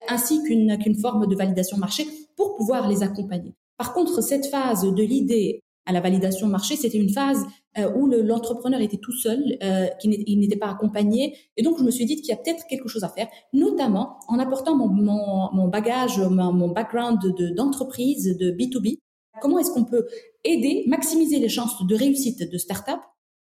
ainsi 0.08 0.42
qu'une 0.42 0.76
qu'une 0.78 0.96
forme 0.96 1.26
de 1.26 1.34
validation 1.34 1.78
marché 1.78 2.06
pour 2.36 2.56
pouvoir 2.56 2.88
les 2.88 3.02
accompagner. 3.02 3.54
Par 3.78 3.92
contre, 3.92 4.22
cette 4.22 4.46
phase 4.46 4.82
de 4.82 5.02
l'idée 5.02 5.63
à 5.86 5.92
la 5.92 6.00
validation 6.00 6.46
marché, 6.46 6.76
c'était 6.76 6.98
une 6.98 7.10
phase 7.10 7.44
euh, 7.78 7.90
où 7.94 8.06
l'entrepreneur 8.06 8.80
était 8.80 8.96
tout 8.96 9.12
seul, 9.12 9.58
euh, 9.62 9.86
qu'il 10.00 10.38
n'était 10.38 10.56
pas 10.56 10.70
accompagné. 10.70 11.36
Et 11.56 11.62
donc, 11.62 11.78
je 11.78 11.84
me 11.84 11.90
suis 11.90 12.06
dit 12.06 12.16
qu'il 12.16 12.28
y 12.28 12.32
a 12.32 12.36
peut-être 12.36 12.66
quelque 12.68 12.88
chose 12.88 13.04
à 13.04 13.08
faire, 13.08 13.28
notamment 13.52 14.18
en 14.28 14.38
apportant 14.38 14.76
mon, 14.76 14.88
mon, 14.88 15.52
mon 15.52 15.68
bagage, 15.68 16.18
mon, 16.18 16.52
mon 16.52 16.68
background 16.68 17.18
d'entreprise, 17.54 18.36
de, 18.38 18.50
de 18.50 18.56
B2B. 18.56 18.98
Comment 19.40 19.58
est-ce 19.58 19.72
qu'on 19.72 19.84
peut 19.84 20.06
aider, 20.44 20.84
maximiser 20.86 21.38
les 21.38 21.48
chances 21.48 21.84
de 21.84 21.94
réussite 21.94 22.50
de 22.50 22.58
start-up 22.58 23.00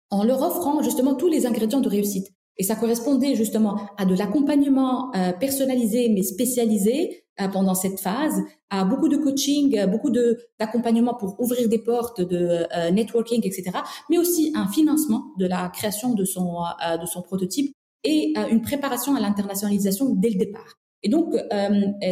en 0.09 0.23
leur 0.23 0.41
offrant 0.41 0.81
justement 0.81 1.15
tous 1.15 1.27
les 1.27 1.45
ingrédients 1.45 1.81
de 1.81 1.89
réussite? 1.89 2.27
Et 2.57 2.63
ça 2.63 2.75
correspondait 2.75 3.35
justement 3.35 3.79
à 3.97 4.05
de 4.05 4.15
l'accompagnement 4.15 5.11
euh, 5.15 5.31
personnalisé 5.33 6.09
mais 6.09 6.21
spécialisé 6.21 7.22
pendant 7.51 7.75
cette 7.75 7.99
phase, 7.99 8.41
à 8.69 8.85
beaucoup 8.85 9.09
de 9.09 9.17
coaching, 9.17 9.77
euh, 9.77 9.87
beaucoup 9.87 10.09
de 10.09 10.39
d'accompagnement 10.59 11.13
pour 11.13 11.39
ouvrir 11.39 11.67
des 11.69 11.79
portes 11.79 12.21
de 12.21 12.65
networking, 12.91 13.41
etc. 13.43 13.71
Mais 14.09 14.17
aussi 14.17 14.51
un 14.55 14.67
financement 14.67 15.25
de 15.37 15.45
la 15.45 15.69
création 15.69 16.13
de 16.13 16.25
son 16.25 16.63
de 17.01 17.05
son 17.05 17.21
prototype 17.21 17.73
et 18.03 18.33
une 18.51 18.61
préparation 18.61 19.15
à 19.15 19.19
l'internationalisation 19.19 20.09
dès 20.15 20.29
le 20.29 20.37
départ. 20.37 20.75
Et 21.01 21.09
donc 21.09 21.35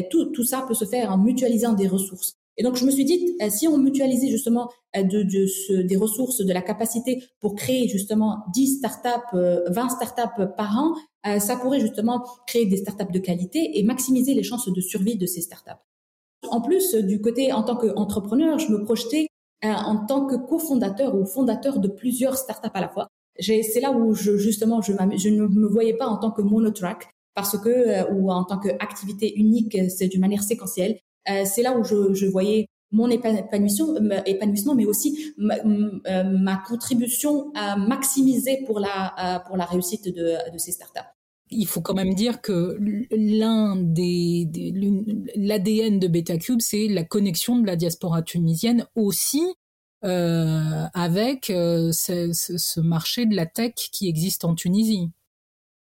tout 0.10 0.25
tout 0.25 0.44
ça 0.44 0.66
peut 0.68 0.74
se 0.74 0.86
faire 0.86 1.12
en 1.12 1.18
mutualisant 1.18 1.74
des 1.74 1.88
ressources. 1.88 2.40
Et 2.62 2.63
donc, 2.63 2.75
je 2.75 2.86
me 2.86 2.91
suis 2.91 3.06
dit, 3.06 3.36
euh, 3.41 3.50
si 3.50 3.68
on 3.68 3.80
mutualisait 3.80 4.27
justement 4.27 4.70
euh, 4.96 5.01
des 5.01 5.98
ressources, 5.98 6.46
de 6.46 6.53
la 6.53 6.62
capacité 6.62 7.24
pour 7.39 7.56
créer 7.56 7.88
justement 7.88 8.44
10 8.53 8.77
startups, 8.77 9.10
20 9.34 9.36
euh, 9.36 9.89
startups 9.89 10.46
par 10.56 10.77
an, 10.77 10.94
ça 11.39 11.56
pourrait 11.56 11.80
justement 11.80 12.24
créer 12.46 12.68
des 12.68 12.77
startups 12.77 13.12
de 13.12 13.18
qualité 13.18 13.80
et 13.80 13.84
maximiser 13.84 14.36
les 14.36 14.44
chances 14.44 14.72
de 14.72 14.80
survie 14.80 15.18
de 15.18 15.25
ces 15.25 15.41
startups. 15.41 15.82
En 16.50 16.62
plus, 16.62 16.94
du 16.94 17.20
côté 17.20 17.51
en 17.51 17.63
tant 17.63 17.75
qu'entrepreneur, 17.75 18.60
je 18.60 18.72
me 18.72 18.84
projetais 18.84 19.25
en 19.63 20.06
tant 20.06 20.27
que 20.27 20.36
cofondateur 20.36 21.15
ou 21.15 21.25
fondateur 21.25 21.80
de 21.80 21.88
plusieurs 21.88 22.38
startups 22.38 22.70
à 22.75 22.82
la 22.82 22.89
fois. 22.89 23.08
C'est 23.39 23.80
là 23.82 23.91
où 23.91 24.13
justement 24.13 24.82
je, 24.82 24.94
je, 25.15 25.30
ne 25.30 25.48
me 25.48 25.68
voyais 25.68 25.96
pas 25.96 26.06
en 26.06 26.18
tant 26.18 26.30
que 26.30 26.44
monotrack 26.44 27.10
parce 27.34 27.58
que 27.58 28.12
ou 28.13 28.32
en 28.32 28.44
tant 28.44 28.60
qu'activité 28.60 29.36
unique, 29.36 29.77
c'est 29.89 30.08
d'une 30.08 30.22
manière 30.22 30.44
séquentielle. 30.44 31.00
Euh, 31.30 31.44
c'est 31.46 31.62
là 31.62 31.78
où 31.78 31.84
je, 31.84 32.25
voyais 32.28 32.68
mon 32.92 33.10
épanouissement, 33.10 33.96
épanouissement 34.25 34.75
mais 34.75 34.86
aussi 34.86 35.34
ma, 35.38 35.56
euh, 35.56 36.24
ma, 36.24 36.58
contribution 36.68 37.51
à 37.56 37.78
maximiser 37.78 38.63
pour 38.66 38.80
la, 38.80 39.44
pour 39.48 39.56
la 39.56 39.66
réussite 39.66 40.13
de, 40.13 40.36
ces 40.58 40.72
startups. 40.72 41.00
Il 41.51 41.68
faut 41.68 41.82
quand 41.82 41.94
même 41.94 42.13
dire 42.13 42.42
que 42.42 42.78
l'un 43.12 43.75
des, 43.75 44.48
l'ADN 45.36 46.00
de 46.00 46.08
BetaCube, 46.08 46.62
c'est 46.62 46.88
la 46.88 47.04
connexion 47.04 47.60
de 47.60 47.68
la 47.68 47.75
diaspora 47.75 48.22
tunisienne 48.22 48.86
aussi 48.96 49.44
euh, 50.04 50.86
avec 50.94 51.46
ce, 51.48 52.80
marché 52.80 53.25
de 53.25 53.36
la 53.36 53.46
tech 53.46 53.74
qui 53.75 54.08
existe 54.08 54.46
en 54.46 54.56
Tunisie. 54.56 55.12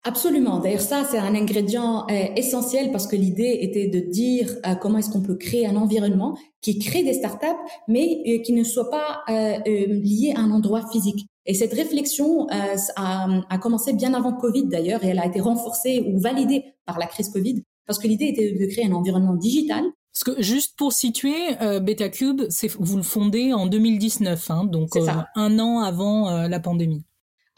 Absolument. 0.06 0.60
D'ailleurs, 0.60 0.82
ça, 0.82 1.06
c'est 1.10 1.18
un 1.18 1.36
ingrédient 1.36 2.08
euh, 2.10 2.28
essentiel 2.38 2.92
parce 2.92 3.06
que 3.06 3.18
l'idée 3.18 3.60
était 3.62 3.88
de 3.88 4.00
dire 4.00 4.56
euh, 4.66 4.76
comment 4.76 4.98
est-ce 4.98 5.10
qu'on 5.10 5.22
peut 5.22 5.36
créer 5.36 5.68
un 5.68 5.76
environnement 5.76 6.38
qui 6.62 6.80
crée 6.80 7.04
des 7.04 7.14
startups, 7.14 7.48
mais 7.90 8.24
euh, 8.26 8.42
qui 8.42 8.54
ne 8.54 8.64
soit 8.64 8.90
pas 8.90 9.24
lié 9.28 10.34
à 10.36 10.40
un 10.40 10.52
endroit 10.52 10.90
physique. 10.90 11.28
Et 11.46 11.54
cette 11.54 11.74
réflexion 11.74 12.48
a, 12.50 13.28
a, 13.50 13.58
commencé 13.58 13.92
bien 13.94 14.14
avant 14.14 14.34
Covid 14.34 14.68
d'ailleurs, 14.68 15.04
et 15.04 15.08
elle 15.08 15.20
a 15.20 15.26
été 15.26 15.42
renforcée 15.42 16.06
ou 16.08 16.20
validée 16.20 16.64
par 16.86 16.98
la 16.98 17.06
crise 17.06 17.30
Covid, 17.30 17.64
parce 17.86 18.00
que 18.00 18.08
l'idée 18.08 18.28
était 18.28 18.52
de 18.54 18.66
créer 18.68 18.86
un 18.86 18.94
environnement 18.94 19.36
digital 19.36 19.84
parce 20.12 20.36
que 20.36 20.42
juste 20.42 20.76
pour 20.76 20.92
situer, 20.92 21.36
euh, 21.62 21.80
BetaCube, 21.80 22.42
vous 22.80 22.98
le 22.98 23.04
fondez 23.04 23.54
en 23.54 23.68
2019, 23.68 24.52
hein, 24.52 24.66
donc 24.66 24.90
un 25.36 25.60
an 25.60 25.80
avant 25.80 26.48
la 26.48 26.60
pandémie. 26.60 27.04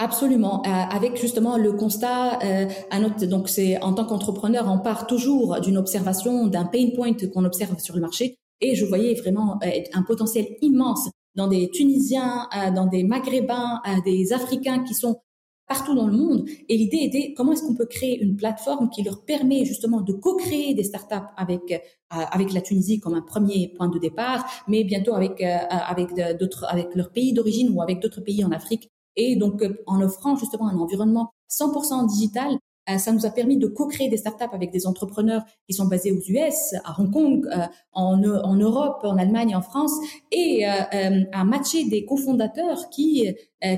Absolument, 0.03 0.63
euh, 0.65 0.69
avec 0.69 1.15
justement 1.15 1.57
le 1.57 1.73
constat, 1.73 2.39
euh, 2.43 2.65
à 2.89 2.99
notre, 2.99 3.23
donc 3.27 3.47
c'est 3.49 3.79
en 3.83 3.93
tant 3.93 4.05
qu'entrepreneur, 4.05 4.65
on 4.67 4.79
part 4.79 5.05
toujours 5.05 5.59
d'une 5.61 5.77
observation, 5.77 6.47
d'un 6.47 6.65
pain 6.65 6.89
point 6.95 7.13
qu'on 7.13 7.45
observe 7.45 7.77
sur 7.79 7.93
le 7.93 8.01
marché, 8.01 8.39
et 8.61 8.75
je 8.75 8.83
voyais 8.83 9.13
vraiment 9.13 9.59
euh, 9.63 9.69
un 9.93 10.01
potentiel 10.01 10.47
immense 10.61 11.09
dans 11.35 11.47
des 11.47 11.69
Tunisiens, 11.69 12.47
euh, 12.57 12.71
dans 12.71 12.87
des 12.87 13.03
Maghrébins, 13.03 13.81
euh, 13.87 14.01
des 14.03 14.33
Africains 14.33 14.83
qui 14.83 14.95
sont 14.95 15.21
partout 15.67 15.93
dans 15.95 16.07
le 16.07 16.13
monde. 16.13 16.45
Et 16.67 16.77
l'idée 16.77 17.03
était 17.03 17.33
comment 17.37 17.53
est-ce 17.53 17.61
qu'on 17.61 17.75
peut 17.75 17.85
créer 17.85 18.21
une 18.21 18.35
plateforme 18.35 18.89
qui 18.89 19.03
leur 19.03 19.23
permet 19.23 19.65
justement 19.65 20.01
de 20.01 20.13
co-créer 20.13 20.73
des 20.73 20.83
startups 20.83 21.29
avec 21.37 21.81
avec 22.09 22.51
la 22.51 22.59
Tunisie 22.59 22.99
comme 22.99 23.13
un 23.13 23.21
premier 23.21 23.69
point 23.77 23.87
de 23.87 23.97
départ, 23.97 24.43
mais 24.67 24.83
bientôt 24.83 25.13
avec 25.13 25.41
avec 25.41 26.09
d'autres 26.37 26.65
avec 26.67 26.93
leur 26.93 27.11
pays 27.13 27.31
d'origine 27.31 27.71
ou 27.73 27.81
avec 27.81 28.01
d'autres 28.01 28.19
pays 28.19 28.43
en 28.43 28.51
Afrique 28.51 28.90
et 29.15 29.35
donc, 29.35 29.61
euh, 29.61 29.81
en 29.87 30.01
offrant 30.01 30.35
justement 30.35 30.67
un 30.67 30.77
environnement 30.77 31.31
100% 31.49 32.07
digital, 32.07 32.57
euh, 32.89 32.97
ça 32.97 33.11
nous 33.11 33.25
a 33.25 33.29
permis 33.29 33.57
de 33.57 33.67
co-créer 33.67 34.09
des 34.09 34.17
startups 34.17 34.53
avec 34.53 34.71
des 34.71 34.87
entrepreneurs 34.87 35.43
qui 35.67 35.75
sont 35.75 35.85
basés 35.85 36.11
aux 36.11 36.19
US, 36.19 36.73
à 36.83 36.99
Hong 36.99 37.11
Kong, 37.11 37.47
euh, 37.51 37.67
en, 37.93 38.17
Europe, 38.17 39.01
en 39.03 39.17
Allemagne, 39.17 39.55
en 39.55 39.61
France, 39.61 39.93
et 40.31 40.65
à 40.65 41.43
matcher 41.43 41.85
des 41.85 42.05
cofondateurs 42.05 42.89
qui 42.89 43.27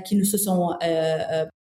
qui 0.06 0.16
ne 0.16 0.24
se 0.24 0.38
sont 0.38 0.70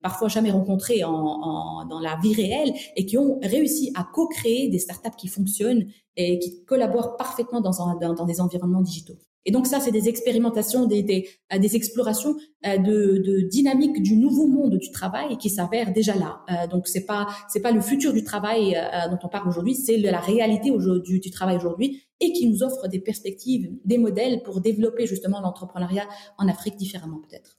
parfois 0.01 0.27
jamais 0.27 0.49
rencontrés 0.49 1.03
en, 1.03 1.13
en, 1.13 1.85
dans 1.85 1.99
la 1.99 2.17
vie 2.21 2.33
réelle 2.33 2.73
et 2.95 3.05
qui 3.05 3.17
ont 3.17 3.39
réussi 3.43 3.91
à 3.95 4.07
co-créer 4.11 4.69
des 4.69 4.79
startups 4.79 5.15
qui 5.17 5.27
fonctionnent 5.27 5.85
et 6.15 6.39
qui 6.39 6.63
collaborent 6.65 7.17
parfaitement 7.17 7.61
dans, 7.61 7.81
un, 7.81 7.95
dans, 7.95 8.13
dans 8.13 8.25
des 8.25 8.41
environnements 8.41 8.81
digitaux. 8.81 9.17
Et 9.47 9.51
donc 9.51 9.65
ça, 9.65 9.79
c'est 9.79 9.91
des 9.91 10.09
expérimentations, 10.09 10.85
des, 10.85 11.29
euh, 11.53 11.61
explorations 11.61 12.35
euh, 12.65 12.77
de, 12.77 13.23
de, 13.25 13.47
dynamique 13.47 14.03
du 14.03 14.17
nouveau 14.17 14.45
monde 14.45 14.75
du 14.75 14.91
travail 14.91 15.37
qui 15.37 15.49
s'avère 15.49 15.93
déjà 15.93 16.15
là. 16.15 16.41
Euh, 16.51 16.67
donc 16.67 16.87
c'est 16.89 17.05
pas 17.05 17.27
c'est 17.47 17.61
pas 17.61 17.71
le 17.71 17.79
futur 17.79 18.11
du 18.11 18.25
travail 18.25 18.77
dont 19.09 19.17
on 19.23 19.29
parle 19.29 19.47
aujourd'hui, 19.47 19.73
c'est 19.73 19.97
la 19.97 20.19
réalité 20.19 20.69
du, 20.69 21.31
travail 21.31 21.55
aujourd'hui 21.55 22.03
et 22.19 22.33
qui 22.33 22.49
nous 22.49 22.61
offre 22.61 22.89
des 22.89 22.99
perspectives, 22.99 23.71
des 23.85 23.97
modèles 23.97 24.43
pour 24.43 24.59
développer 24.59 25.07
justement 25.07 25.39
l'entrepreneuriat 25.39 26.07
en 26.37 26.49
Afrique 26.49 26.75
différemment 26.75 27.21
peut-être. 27.29 27.57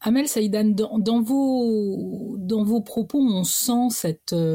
Amel 0.00 0.28
Saïdan, 0.28 0.72
dans, 0.74 1.20
vos, 1.20 2.36
dans 2.38 2.62
vos 2.62 2.80
propos, 2.80 3.18
on 3.18 3.42
sent 3.42 3.88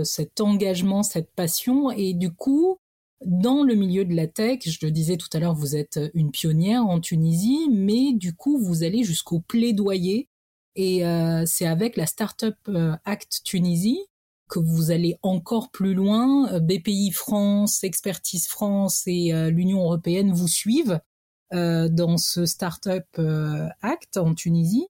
cet 0.04 0.40
engagement, 0.40 1.04
cette 1.04 1.34
passion, 1.34 1.92
et 1.92 2.14
du 2.14 2.32
coup, 2.32 2.78
dans 3.24 3.64
le 3.64 3.76
milieu 3.76 4.04
de 4.04 4.16
la 4.16 4.28
tech, 4.28 4.60
je 4.66 4.84
le 4.84 4.92
disais 4.92 5.18
tout 5.18 5.28
à 5.34 5.40
l'heure, 5.40 5.54
vous 5.54 5.76
êtes 5.76 6.00
une 6.14 6.32
pionnière 6.32 6.86
en 6.86 7.00
Tunisie, 7.00 7.70
mais 7.70 8.14
du 8.14 8.34
coup, 8.34 8.58
vous 8.58 8.84
allez 8.84 9.04
jusqu'au 9.04 9.40
plaidoyer. 9.40 10.28
Et 10.76 11.06
euh, 11.06 11.44
c'est 11.46 11.68
avec 11.68 11.98
la 11.98 12.06
Startup 12.08 12.56
euh, 12.70 12.96
Act 13.06 13.42
Tunisie 13.44 14.00
que 14.50 14.60
vous 14.60 14.92
allez 14.92 15.18
encore 15.22 15.70
plus 15.72 15.94
loin. 15.94 16.60
BPI 16.60 17.12
France, 17.12 17.84
Expertise 17.84 18.48
France 18.48 19.04
et 19.06 19.34
euh, 19.34 19.50
l'Union 19.50 19.82
européenne 19.82 20.32
vous 20.32 20.48
suivent 20.48 21.00
dans 21.54 22.16
ce 22.18 22.46
Startup 22.46 23.04
Act 23.82 24.16
en 24.16 24.34
Tunisie. 24.34 24.88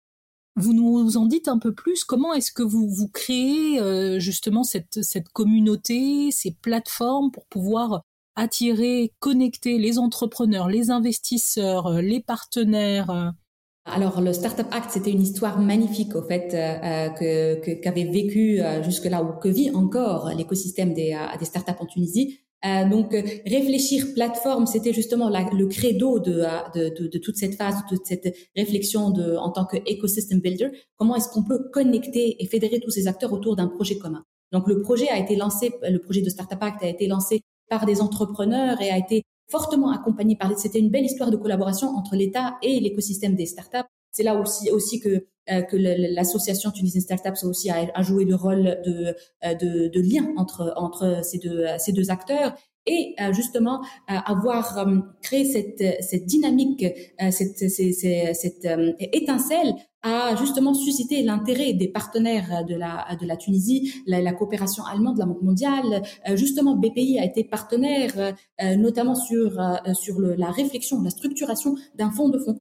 Vous 0.56 0.74
nous 0.74 1.18
en 1.18 1.26
dites 1.26 1.48
un 1.48 1.58
peu 1.58 1.74
plus. 1.74 2.04
Comment 2.04 2.36
est-ce 2.36 2.52
que 2.52 2.62
vous 2.62 2.88
vous 2.88 3.08
créez 3.08 4.20
justement 4.20 4.64
cette, 4.64 5.02
cette 5.02 5.30
communauté, 5.30 6.30
ces 6.30 6.52
plateformes 6.52 7.32
pour 7.32 7.48
pouvoir 7.48 8.04
attirer, 8.36 9.14
connecter 9.20 9.78
les 9.78 10.00
entrepreneurs, 10.00 10.70
les 10.70 10.90
investisseurs, 10.90 11.88
euh, 11.88 12.02
les 12.02 12.22
partenaires 12.22 13.10
euh. 13.10 13.30
alors 13.86 14.22
le 14.22 14.34
Startup 14.34 14.68
Act, 14.72 14.92
c'était 14.92 15.12
une 15.12 15.22
histoire 15.22 15.60
magnifique 15.60 16.16
au 16.16 16.22
fait 16.24 16.54
euh, 16.54 17.10
que 17.10 17.76
qu'avait 17.82 18.06
vécu 18.06 18.62
jusque 18.84 19.06
là 19.06 19.24
ou 19.24 19.40
que 19.40 19.50
vit 19.50 19.72
encore 19.72 20.30
l'écosystème 20.36 20.94
des, 20.94 21.18
startups 21.44 21.80
en 21.80 21.86
Tunisie. 21.86 22.40
donc 22.64 23.12
réfléchir 23.46 24.14
plateforme, 24.14 24.66
c'était 24.66 24.94
justement 24.94 25.30
le 25.30 25.66
credo 25.66 26.20
de, 26.20 26.46
de, 26.76 27.18
toute 27.18 27.38
cette 27.38 27.56
phase, 27.56 27.76
de 27.84 27.96
toute 27.96 28.06
cette 28.06 28.34
réflexion 28.56 29.10
de, 29.10 29.36
en 29.36 29.52
tant 29.52 29.66
que 29.66 29.78
ecosystem 29.78 30.40
builder. 30.40 30.70
Comment 30.96 31.16
est-ce 31.16 31.30
qu'on 31.30 31.44
peut 31.44 31.70
connecter 31.74 32.42
et 32.42 32.46
fédérer 32.46 32.80
tous 32.80 32.92
ces 32.92 33.08
acteurs 33.08 33.34
autour 33.34 33.56
d'un 33.56 33.68
projet 33.68 33.98
commun? 33.98 34.24
Donc 34.52 34.68
le 34.68 34.82
projet 34.82 35.10
a 35.10 35.18
été 35.18 35.36
lancé, 35.36 35.72
le 35.82 36.00
projet 36.00 36.22
de 36.22 36.30
Startup 36.30 36.62
Act 36.62 36.84
a 36.84 36.88
été 36.88 37.08
lancé 37.08 37.42
par 37.72 37.86
des 37.86 38.02
entrepreneurs 38.02 38.82
et 38.82 38.92
a 38.92 38.98
été 38.98 39.24
fortement 39.50 39.92
accompagné 39.92 40.36
par. 40.36 40.52
C'était 40.60 40.80
une 40.80 40.90
belle 40.90 41.06
histoire 41.06 41.32
de 41.32 41.38
collaboration 41.38 41.88
entre 41.88 42.16
l'État 42.18 42.58
et 42.62 42.80
l'écosystème 42.82 43.34
des 43.36 43.46
startups. 43.46 43.90
C'est 44.12 44.24
là 44.24 44.36
aussi 44.36 44.70
aussi 44.72 45.00
que 45.00 45.26
euh, 45.50 45.62
que 45.62 45.78
l'association 46.16 46.70
Tunisian 46.72 47.02
Startups 47.02 47.46
aussi 47.46 47.72
a, 47.72 48.02
joué 48.04 48.26
le 48.26 48.36
rôle 48.36 48.80
de, 48.86 49.16
euh, 49.46 49.56
de, 49.56 49.88
de 49.88 50.02
lien 50.02 50.26
entre 50.36 50.74
entre 50.76 51.22
ces 51.24 51.40
deux 51.40 51.66
ces 51.80 51.94
deux 51.94 52.12
acteurs 52.12 52.54
et 52.86 53.16
euh, 53.22 53.32
justement 53.32 53.82
avoir 54.08 54.86
créé 55.22 55.46
cette 55.46 56.04
cette 56.04 56.26
dynamique 56.26 56.86
cette 57.32 57.70
cette, 57.70 58.36
cette 58.36 58.68
étincelle 59.00 59.76
a 60.04 60.36
justement 60.36 60.74
suscité 60.74 61.22
l'intérêt 61.24 61.74
des 61.74 61.88
partenaires 61.88 62.66
de 62.66 62.76
la, 62.76 63.06
de 63.20 63.26
la 63.26 63.38
Tunisie, 63.38 63.94
la, 64.08 64.22
la 64.22 64.34
coopération 64.34 64.84
allemande, 64.86 65.18
la 65.18 65.26
Banque 65.26 65.42
mondiale. 65.42 66.02
Euh, 66.30 66.36
justement, 66.36 66.76
BPI 66.76 67.20
a 67.20 67.26
été 67.26 67.44
partenaire, 67.44 68.34
euh, 68.62 68.76
notamment 68.76 69.16
sur, 69.16 69.60
euh, 69.60 69.94
sur 69.94 70.20
le, 70.20 70.36
la 70.36 70.50
réflexion, 70.52 71.02
la 71.02 71.10
structuration 71.12 71.76
d'un 71.96 72.12
fonds 72.12 72.30
de 72.30 72.40
fonds. 72.40 72.58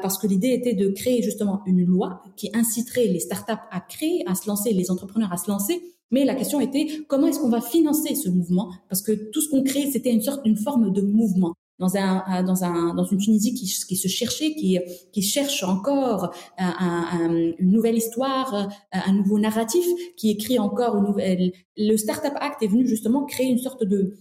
Parce 0.00 0.16
que 0.16 0.26
l'idée 0.26 0.54
était 0.54 0.72
de 0.72 0.88
créer 0.88 1.22
justement 1.22 1.60
une 1.66 1.84
loi 1.84 2.22
qui 2.36 2.50
inciterait 2.54 3.06
les 3.06 3.20
startups 3.20 3.52
à 3.70 3.80
créer, 3.80 4.24
à 4.26 4.34
se 4.34 4.48
lancer, 4.48 4.72
les 4.72 4.90
entrepreneurs 4.90 5.30
à 5.30 5.36
se 5.36 5.50
lancer, 5.50 5.82
mais 6.10 6.24
la 6.24 6.34
question 6.34 6.58
était 6.58 6.86
comment 7.06 7.26
est-ce 7.26 7.38
qu'on 7.38 7.50
va 7.50 7.60
financer 7.60 8.14
ce 8.14 8.30
mouvement? 8.30 8.70
Parce 8.88 9.02
que 9.02 9.12
tout 9.12 9.42
ce 9.42 9.50
qu'on 9.50 9.62
crée, 9.62 9.90
c'était 9.90 10.10
une 10.10 10.22
sorte, 10.22 10.40
une 10.46 10.56
forme 10.56 10.90
de 10.90 11.02
mouvement 11.02 11.52
dans 11.78 11.96
un 11.96 12.42
dans 12.42 12.64
un 12.64 12.94
dans 12.94 13.04
une 13.04 13.18
Tunisie 13.18 13.54
qui, 13.54 13.66
se 13.66 14.08
cherchait, 14.08 14.54
qui 14.54 14.78
qui 15.12 15.22
cherche 15.22 15.62
encore 15.62 16.34
un, 16.58 17.54
une 17.58 17.70
nouvelle 17.70 17.96
histoire, 17.96 18.68
un 18.92 19.12
nouveau 19.12 19.38
narratif, 19.38 19.86
qui 20.16 20.30
écrit 20.30 20.58
encore 20.58 20.96
une 20.96 21.04
nouvelle. 21.04 21.52
Le 21.76 21.96
Startup 21.96 22.34
Act 22.36 22.62
est 22.62 22.68
venu 22.68 22.86
justement 22.86 23.24
créer 23.24 23.48
une 23.48 23.58
sorte 23.58 23.84
de 23.84 24.14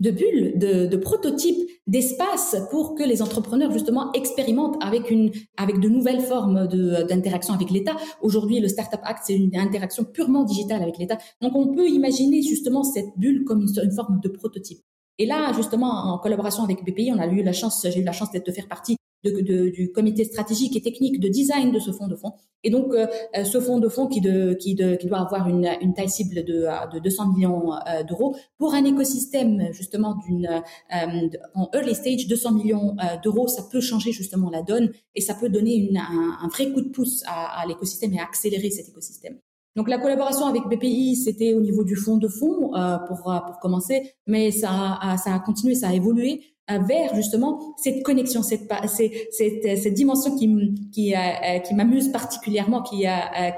de 0.00 0.10
bulle, 0.10 0.58
de, 0.58 0.86
de 0.86 0.96
prototype, 0.96 1.56
d'espace 1.86 2.56
pour 2.70 2.94
que 2.94 3.02
les 3.02 3.22
entrepreneurs 3.22 3.70
justement 3.70 4.12
expérimentent 4.12 4.76
avec 4.82 5.10
une 5.10 5.30
avec 5.56 5.80
de 5.80 5.88
nouvelles 5.88 6.20
formes 6.20 6.66
d'interaction 7.08 7.54
avec 7.54 7.70
l'État. 7.70 7.96
Aujourd'hui, 8.20 8.60
le 8.60 8.68
Startup 8.68 9.00
Act 9.04 9.22
c'est 9.26 9.36
une 9.36 9.56
interaction 9.56 10.04
purement 10.04 10.44
digitale 10.44 10.82
avec 10.82 10.98
l'État. 10.98 11.16
Donc 11.40 11.54
on 11.54 11.74
peut 11.74 11.88
imaginer 11.88 12.42
justement 12.42 12.82
cette 12.82 13.16
bulle 13.16 13.44
comme 13.44 13.62
une 13.62 13.92
forme 13.92 14.20
de 14.20 14.28
prototype. 14.28 14.80
Et 15.18 15.26
là, 15.26 15.52
justement, 15.54 16.12
en 16.12 16.18
collaboration 16.18 16.62
avec 16.64 16.84
BPI, 16.84 17.12
on 17.12 17.18
a 17.18 17.26
eu 17.26 17.42
la 17.42 17.52
chance, 17.52 17.86
j'ai 17.88 18.00
eu 18.00 18.04
la 18.04 18.12
chance 18.12 18.30
d'être 18.30 18.46
de 18.46 18.52
faire 18.52 18.68
partie 18.68 18.96
du 19.24 19.90
comité 19.92 20.24
stratégique 20.24 20.76
et 20.76 20.82
technique 20.82 21.20
de 21.20 21.28
design 21.28 21.72
de 21.72 21.78
ce 21.78 21.90
fonds 21.90 22.06
de 22.06 22.16
fonds. 22.16 22.32
Et 22.64 22.70
donc, 22.70 22.92
euh, 22.94 23.06
ce 23.44 23.60
fonds 23.60 23.78
de 23.78 23.88
fonds 23.88 24.06
qui, 24.06 24.20
doit 24.20 25.18
avoir 25.18 25.48
une, 25.48 25.94
taille 25.94 26.08
cible 26.08 26.44
de, 26.44 26.66
de 26.92 26.98
200 26.98 27.32
millions 27.32 27.72
euh, 27.74 28.02
d'euros 28.02 28.36
pour 28.58 28.74
un 28.74 28.84
écosystème 28.84 29.72
justement 29.72 30.16
d'une 30.26 30.46
euh, 30.46 31.28
en 31.54 31.68
early 31.74 31.94
stage 31.94 32.26
200 32.26 32.52
millions 32.52 32.96
d'euros, 33.22 33.48
ça 33.48 33.62
peut 33.70 33.80
changer 33.80 34.12
justement 34.12 34.50
la 34.50 34.62
donne 34.62 34.90
et 35.14 35.20
ça 35.20 35.34
peut 35.34 35.48
donner 35.48 35.90
un, 35.96 36.48
vrai 36.48 36.72
coup 36.72 36.80
de 36.80 36.88
pouce 36.88 37.22
à, 37.26 37.60
à 37.60 37.66
l'écosystème 37.66 38.14
et 38.14 38.20
accélérer 38.20 38.70
cet 38.70 38.88
écosystème. 38.88 39.38
Donc 39.76 39.90
la 39.90 39.98
collaboration 39.98 40.46
avec 40.46 40.62
BPI, 40.64 41.16
c'était 41.16 41.52
au 41.52 41.60
niveau 41.60 41.84
du 41.84 41.96
fonds 41.96 42.16
de 42.16 42.28
fonds 42.28 42.74
euh, 42.74 42.96
pour 43.06 43.30
euh, 43.30 43.38
pour 43.40 43.58
commencer, 43.58 44.14
mais 44.26 44.50
ça 44.50 44.70
a, 44.70 45.18
ça 45.18 45.34
a 45.34 45.38
continué, 45.38 45.74
ça 45.74 45.88
a 45.88 45.94
évolué 45.94 46.40
euh, 46.70 46.78
vers 46.78 47.14
justement 47.14 47.74
cette 47.76 48.02
connexion, 48.02 48.42
cette 48.42 48.72
cette 48.88 49.12
cette, 49.30 49.78
cette 49.78 49.94
dimension 49.94 50.34
qui 50.34 50.48
qui 50.92 51.14
euh, 51.14 51.58
qui 51.58 51.74
m'amuse 51.74 52.08
particulièrement, 52.08 52.82
qui 52.82 53.04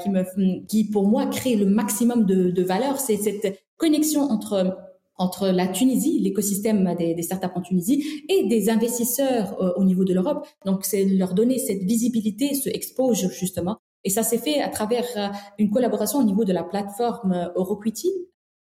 qui 0.03 0.11
me 0.11 0.67
qui 0.67 0.91
pour 0.91 1.07
moi 1.07 1.27
crée 1.27 1.55
le 1.55 1.67
maximum 1.67 2.27
de, 2.27 2.51
de 2.51 2.63
valeur, 2.65 2.99
c'est 2.99 3.17
cette 3.17 3.57
connexion 3.77 4.23
entre 4.23 4.77
entre 5.21 5.49
la 5.49 5.67
Tunisie, 5.67 6.21
l'écosystème 6.21 6.95
des, 6.97 7.13
des, 7.13 7.23
startups 7.23 7.49
en 7.57 7.61
Tunisie, 7.61 8.05
et 8.29 8.47
des 8.47 8.71
investisseurs 8.71 9.57
au 9.77 9.83
niveau 9.83 10.05
de 10.05 10.15
l'Europe. 10.15 10.47
Donc, 10.65 10.85
c'est 10.85 11.05
leur 11.05 11.35
donner 11.35 11.59
cette 11.59 11.83
visibilité, 11.83 12.55
ce 12.55 12.69
expose 12.69 13.29
justement 13.33 13.79
et 14.05 14.11
ça 14.11 14.23
s'est 14.23 14.39
fait 14.39 14.61
à 14.61 14.69
travers 14.69 15.07
euh, 15.17 15.29
une 15.59 15.71
collaboration 15.71 16.19
au 16.19 16.25
niveau 16.25 16.45
de 16.45 16.53
la 16.53 16.63
plateforme 16.63 17.33
euh, 17.33 17.49
Euroquity 17.57 18.11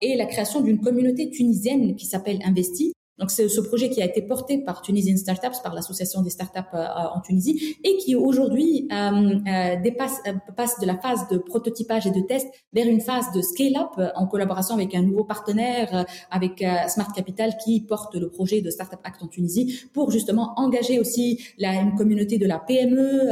et 0.02 0.16
la 0.16 0.26
création 0.26 0.62
d'une 0.62 0.80
communauté 0.80 1.30
tunisienne 1.30 1.96
qui 1.96 2.06
s'appelle 2.06 2.40
Investi, 2.44 2.94
donc 3.22 3.30
c'est 3.30 3.48
ce 3.48 3.62
projet 3.62 3.92
qui 3.92 4.02
a 4.02 4.06
été 4.06 4.24
porté 4.24 4.58
par 4.58 4.82
Tunisian 4.82 5.16
Startups, 5.16 5.62
par 5.64 5.76
l'association 5.76 6.24
des 6.24 6.32
startups 6.32 6.60
euh, 6.74 6.88
en 7.14 7.22
Tunisie, 7.22 7.78
et 7.84 7.96
qui 7.98 8.16
aujourd'hui 8.16 8.90
euh, 8.92 9.40
euh, 9.48 9.92
passe 10.56 10.80
de 10.80 10.88
la 10.88 10.98
phase 10.98 11.28
de 11.30 11.38
prototypage 11.38 12.08
et 12.08 12.12
de 12.12 12.22
test 12.22 12.48
vers 12.74 12.88
une 12.88 13.00
phase 13.00 13.32
de 13.36 13.42
scale-up 13.42 14.12
en 14.16 14.26
collaboration 14.26 14.74
avec 14.74 14.96
un 14.96 15.04
nouveau 15.04 15.24
partenaire, 15.24 16.06
avec 16.32 16.66
Smart 16.88 17.12
Capital, 17.14 17.56
qui 17.64 17.82
porte 17.82 18.16
le 18.16 18.30
projet 18.30 18.62
de 18.62 18.72
Startup 18.72 19.00
Act 19.04 19.22
en 19.22 19.28
Tunisie 19.28 19.82
pour 19.94 20.10
justement 20.10 20.54
engager 20.56 21.00
aussi 21.00 21.40
la, 21.60 21.74
une 21.74 21.94
communauté 21.94 22.40
de 22.40 22.48
la 22.48 22.58
PME 22.58 23.30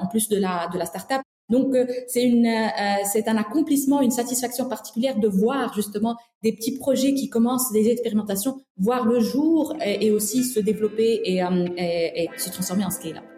en 0.00 0.06
plus 0.06 0.30
de 0.30 0.38
la 0.38 0.68
de 0.72 0.78
la 0.78 0.86
startup 0.86 1.21
donc 1.48 1.74
euh, 1.74 1.86
c'est 2.06 2.22
une 2.22 2.46
euh, 2.46 3.04
c'est 3.04 3.28
un 3.28 3.36
accomplissement, 3.36 4.00
une 4.00 4.10
satisfaction 4.10 4.68
particulière 4.68 5.18
de 5.18 5.28
voir 5.28 5.74
justement 5.74 6.16
des 6.42 6.52
petits 6.52 6.76
projets 6.78 7.14
qui 7.14 7.28
commencent, 7.28 7.72
des 7.72 7.88
expérimentations, 7.88 8.60
voir 8.78 9.06
le 9.06 9.20
jour 9.20 9.76
et, 9.84 10.10
aussi 10.10 10.44
se 10.44 10.60
développer 10.60 11.22
euh, 11.42 11.66
et 11.76 12.28
se 12.38 12.50
transformer 12.50 12.84
en 12.84 12.90
scale-up. 12.90 13.31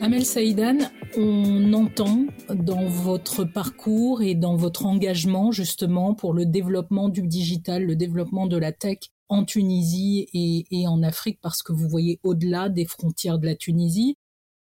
Amel 0.00 0.24
Saïdan, 0.24 0.78
on 1.16 1.72
entend 1.72 2.26
dans 2.54 2.86
votre 2.86 3.42
parcours 3.42 4.22
et 4.22 4.36
dans 4.36 4.54
votre 4.54 4.86
engagement 4.86 5.50
justement 5.50 6.14
pour 6.14 6.32
le 6.34 6.46
développement 6.46 7.08
du 7.08 7.22
digital, 7.22 7.84
le 7.84 7.96
développement 7.96 8.46
de 8.46 8.56
la 8.56 8.70
tech 8.70 8.98
en 9.28 9.44
Tunisie 9.44 10.28
et, 10.70 10.86
en 10.86 11.02
Afrique 11.02 11.40
parce 11.42 11.64
que 11.64 11.72
vous 11.72 11.88
voyez 11.88 12.20
au-delà 12.22 12.68
des 12.68 12.84
frontières 12.84 13.40
de 13.40 13.46
la 13.46 13.56
Tunisie. 13.56 14.16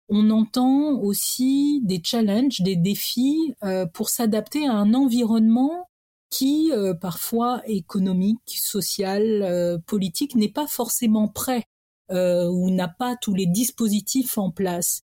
On 0.10 0.32
entend 0.32 1.00
aussi 1.00 1.82
des 1.84 2.02
challenges, 2.04 2.62
des 2.62 2.76
défis 2.76 3.54
euh, 3.64 3.86
pour 3.86 4.10
s'adapter 4.10 4.68
à 4.68 4.74
un 4.74 4.96
environnement 4.96 5.88
qui, 6.32 6.72
euh, 6.72 6.96
parfois 6.96 7.62
économique, 7.68 8.42
social, 8.48 9.44
euh, 9.44 9.78
politique, 9.86 10.36
n'est 10.36 10.52
pas 10.52 10.68
forcément 10.68 11.28
prêt 11.28 11.66
ou 12.10 12.72
n'a 12.72 12.88
pas 12.88 13.18
tous 13.18 13.34
les 13.34 13.48
dispositifs 13.48 14.38
en 14.38 14.50
place 14.50 15.04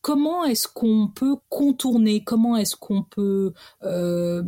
comment 0.00 0.44
est-ce 0.44 0.68
qu'on 0.68 1.08
peut 1.14 1.36
contourner, 1.48 2.22
comment 2.22 2.56
est-ce 2.56 2.76
qu'on 2.76 3.02
peut 3.02 3.52
euh, 3.82 4.42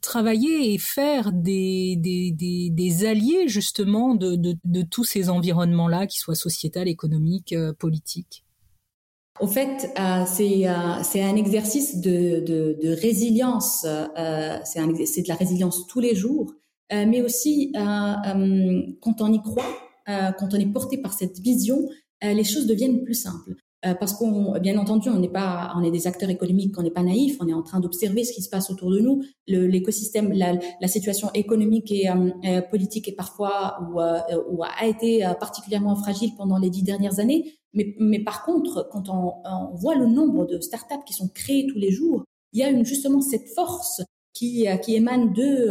travailler 0.00 0.74
et 0.74 0.78
faire 0.78 1.32
des, 1.32 1.96
alliés 3.06 3.48
justement 3.48 4.14
de, 4.14 4.82
tous 4.82 5.04
ces 5.04 5.30
environnements-là, 5.30 6.06
qu'ils 6.06 6.20
soient 6.20 6.34
sociétal, 6.34 6.88
économiques, 6.88 7.52
euh, 7.52 7.72
politiques? 7.72 8.44
Au 9.40 9.48
fait, 9.48 9.92
euh, 9.98 10.24
c'est 10.26 11.22
un 11.22 11.36
exercice 11.36 12.00
de, 12.00 13.00
résilience, 13.00 13.84
c'est 14.64 15.22
de 15.22 15.28
la 15.28 15.34
résilience 15.34 15.86
tous 15.88 16.00
les 16.00 16.14
jours, 16.14 16.54
mais 16.92 17.20
aussi 17.22 17.72
quand 17.74 19.20
on 19.20 19.32
y 19.32 19.42
croit, 19.42 19.76
quand 20.06 20.54
on 20.54 20.56
est 20.56 20.72
porté 20.72 20.98
par 20.98 21.12
cette 21.12 21.40
vision, 21.40 21.88
les 22.22 22.44
choses 22.44 22.66
deviennent 22.66 23.02
plus 23.02 23.14
simples. 23.14 23.56
Euh, 23.86 23.94
parce 23.94 24.14
qu'on, 24.14 24.58
bien 24.60 24.78
entendu, 24.78 25.10
on 25.10 25.18
n'est 25.18 25.28
pas, 25.28 25.72
on 25.76 25.82
est 25.82 25.90
des 25.90 26.06
acteurs 26.06 26.30
économiques, 26.30 26.74
on 26.78 26.82
n'est 26.82 26.90
pas 26.90 27.02
naïfs, 27.02 27.36
on 27.40 27.48
est 27.48 27.52
en 27.52 27.62
train 27.62 27.80
d'observer 27.80 28.24
ce 28.24 28.32
qui 28.32 28.42
se 28.42 28.48
passe 28.48 28.70
autour 28.70 28.90
de 28.90 28.98
nous. 29.00 29.22
L'écosystème, 29.46 30.32
la, 30.32 30.54
la, 30.80 30.88
situation 30.88 31.30
économique 31.34 31.92
et 31.92 32.08
euh, 32.08 32.30
euh, 32.46 32.62
politique 32.62 33.08
est 33.08 33.16
parfois 33.16 33.78
ou, 33.82 34.00
ou, 34.00 34.62
a 34.64 34.86
été 34.86 35.20
particulièrement 35.38 35.96
fragile 35.96 36.30
pendant 36.36 36.58
les 36.58 36.70
dix 36.70 36.82
dernières 36.82 37.18
années. 37.18 37.52
Mais, 37.74 37.94
mais 37.98 38.20
par 38.20 38.44
contre, 38.44 38.88
quand 38.90 39.08
on, 39.08 39.34
on, 39.44 39.74
voit 39.74 39.96
le 39.96 40.06
nombre 40.06 40.46
de 40.46 40.60
startups 40.60 41.04
qui 41.06 41.12
sont 41.12 41.28
créées 41.28 41.66
tous 41.66 41.78
les 41.78 41.90
jours, 41.90 42.24
il 42.52 42.60
y 42.60 42.62
a 42.62 42.70
une, 42.70 42.84
justement 42.84 43.20
cette 43.20 43.48
force 43.54 44.02
qui, 44.32 44.66
qui 44.82 44.94
émane 44.94 45.32
de, 45.32 45.68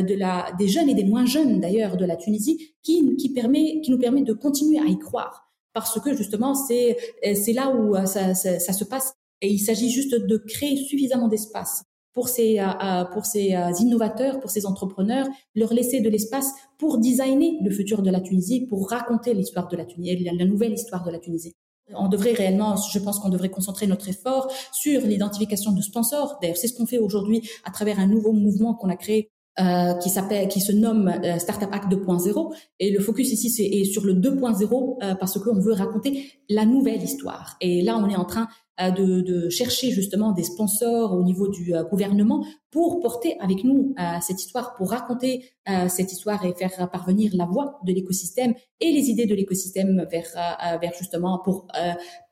de 0.00 0.14
la, 0.14 0.46
des 0.58 0.68
jeunes 0.68 0.88
et 0.88 0.94
des 0.94 1.04
moins 1.04 1.26
jeunes 1.26 1.60
d'ailleurs 1.60 1.96
de 1.96 2.04
la 2.04 2.16
Tunisie, 2.16 2.74
qui, 2.82 3.16
qui, 3.16 3.32
permet, 3.32 3.80
qui 3.82 3.90
nous 3.90 3.98
permet 3.98 4.22
de 4.22 4.32
continuer 4.32 4.78
à 4.78 4.86
y 4.86 4.98
croire 4.98 5.41
parce 5.72 5.98
que 6.00 6.14
justement 6.16 6.54
c'est 6.54 6.96
euh, 7.26 7.34
c'est 7.34 7.52
là 7.52 7.70
où 7.70 7.94
euh, 7.96 8.06
ça, 8.06 8.34
ça, 8.34 8.58
ça, 8.58 8.72
se 8.72 8.84
passe 8.84 9.14
et 9.40 9.48
il 9.48 9.58
s'agit 9.58 9.90
juste 9.90 10.14
de 10.14 10.36
créer 10.36 10.76
suffisamment 10.76 11.28
d'espace 11.28 11.82
pour 12.12 12.28
ces 12.28 12.58
euh, 12.58 13.04
pour 13.12 13.24
ces 13.24 13.54
innovateurs, 13.80 14.38
pour 14.40 14.50
ces 14.50 14.66
entrepreneurs, 14.66 15.26
leur 15.54 15.72
laisser 15.72 16.00
de 16.00 16.10
l'espace 16.10 16.52
pour 16.78 16.98
designer 16.98 17.58
le 17.62 17.70
futur 17.70 18.02
de 18.02 18.10
la 18.10 18.20
Tunisie, 18.20 18.66
pour 18.66 18.90
raconter 18.90 19.34
l'histoire 19.34 19.68
de 19.68 19.76
la 19.76 19.84
Tunisie, 19.86 20.24
la 20.24 20.44
nouvelle 20.44 20.74
histoire 20.74 21.04
de 21.04 21.10
la 21.10 21.18
Tunisie. 21.18 21.54
On 21.94 22.08
devrait 22.08 22.32
réellement, 22.32 22.76
je 22.76 22.98
pense 22.98 23.18
qu'on 23.18 23.28
devrait 23.28 23.50
concentrer 23.50 23.86
notre 23.86 24.08
effort 24.08 24.50
sur 24.72 25.00
l'identification 25.02 25.72
de 25.72 25.82
sponsors. 25.82 26.38
D'ailleurs, 26.40 26.56
c'est 26.56 26.68
ce 26.68 26.74
qu'on 26.74 26.86
fait 26.86 26.98
aujourd'hui 26.98 27.48
à 27.64 27.70
travers 27.70 27.98
un 27.98 28.06
nouveau 28.06 28.32
mouvement 28.32 28.74
qu'on 28.74 28.88
a 28.88 28.96
créé 28.96 29.31
euh, 29.60 29.92
qui 29.94 30.08
s'appelle, 30.08 30.48
qui 30.48 30.62
se 30.62 30.72
nomme 30.72 31.08
euh, 31.08 31.38
Startup 31.38 31.68
Act 31.70 31.92
2.0. 31.92 32.54
Et 32.80 32.90
le 32.90 33.00
focus 33.00 33.32
ici 33.32 33.50
c'est 33.50 33.66
est 33.66 33.84
sur 33.84 34.04
le 34.06 34.14
2.0 34.14 34.96
euh, 35.02 35.14
parce 35.14 35.38
qu'on 35.38 35.58
veut 35.60 35.74
raconter 35.74 36.30
la 36.48 36.64
nouvelle 36.64 37.02
histoire. 37.02 37.56
Et 37.60 37.82
là, 37.82 37.98
on 37.98 38.08
est 38.08 38.16
en 38.16 38.24
train 38.24 38.48
euh, 38.80 38.90
de, 38.90 39.20
de, 39.20 39.50
chercher 39.50 39.90
justement 39.90 40.32
des 40.32 40.42
sponsors 40.42 41.12
au 41.12 41.22
niveau 41.22 41.48
du 41.48 41.74
gouvernement 41.90 42.46
pour 42.70 43.00
porter 43.00 43.36
avec 43.40 43.64
nous 43.64 43.94
cette 44.22 44.40
histoire, 44.40 44.74
pour 44.76 44.90
raconter 44.90 45.44
cette 45.90 46.10
histoire 46.10 46.42
et 46.46 46.54
faire 46.54 46.90
parvenir 46.90 47.32
la 47.34 47.44
voix 47.44 47.78
de 47.84 47.92
l'écosystème 47.92 48.54
et 48.80 48.90
les 48.90 49.10
idées 49.10 49.26
de 49.26 49.34
l'écosystème 49.34 50.06
vers, 50.10 50.78
vers 50.80 50.94
justement 50.98 51.38
pour 51.44 51.66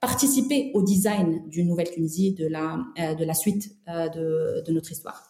participer 0.00 0.70
au 0.72 0.82
design 0.82 1.46
d'une 1.48 1.68
nouvelle 1.68 1.90
Tunisie, 1.90 2.32
de 2.32 2.46
la, 2.46 2.78
de 2.96 3.22
la 3.22 3.34
suite 3.34 3.76
de, 3.86 4.64
de 4.66 4.72
notre 4.72 4.90
histoire 4.92 5.29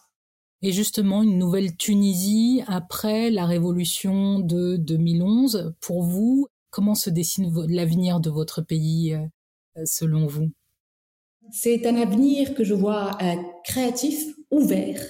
et 0.61 0.71
justement 0.71 1.23
une 1.23 1.37
nouvelle 1.37 1.75
Tunisie 1.75 2.61
après 2.67 3.31
la 3.31 3.45
révolution 3.45 4.39
de 4.39 4.77
2011. 4.77 5.73
Pour 5.79 6.03
vous, 6.03 6.47
comment 6.69 6.95
se 6.95 7.09
dessine 7.09 7.51
l'avenir 7.67 8.19
de 8.19 8.29
votre 8.29 8.61
pays 8.61 9.13
euh, 9.13 9.83
selon 9.85 10.27
vous? 10.27 10.49
C'est 11.51 11.85
un 11.85 11.95
avenir 11.95 12.53
que 12.53 12.63
je 12.63 12.73
vois 12.73 13.17
euh, 13.21 13.35
créatif, 13.63 14.35
ouvert. 14.51 15.01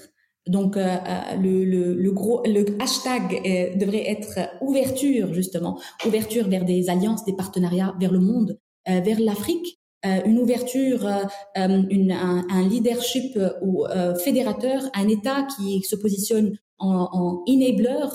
Donc 0.47 0.75
euh, 0.75 0.97
le, 1.37 2.09
gros 2.11 2.41
le 2.45 2.81
hashtag 2.81 3.77
devrait 3.77 4.09
être 4.09 4.49
ouverture 4.61 5.33
justement, 5.33 5.79
ouverture 6.05 6.47
vers 6.47 6.65
des 6.65 6.89
alliances, 6.89 7.25
des 7.25 7.35
partenariats, 7.35 7.95
vers 7.99 8.11
le 8.11 8.19
monde, 8.19 8.57
vers 8.87 9.19
l'Afrique 9.19 9.77
euh, 9.77 9.80
une 10.03 10.39
ouverture, 10.39 11.05
euh, 11.05 11.23
euh, 11.57 11.83
une, 11.89 12.11
un, 12.11 12.45
un, 12.49 12.67
leadership 12.67 13.37
ou 13.61 13.85
fédérateur, 14.23 14.83
un 14.93 15.07
État 15.07 15.47
qui 15.55 15.81
se 15.83 15.95
positionne 15.95 16.57
en, 16.79 17.09
en 17.11 17.43
enabler 17.47 18.07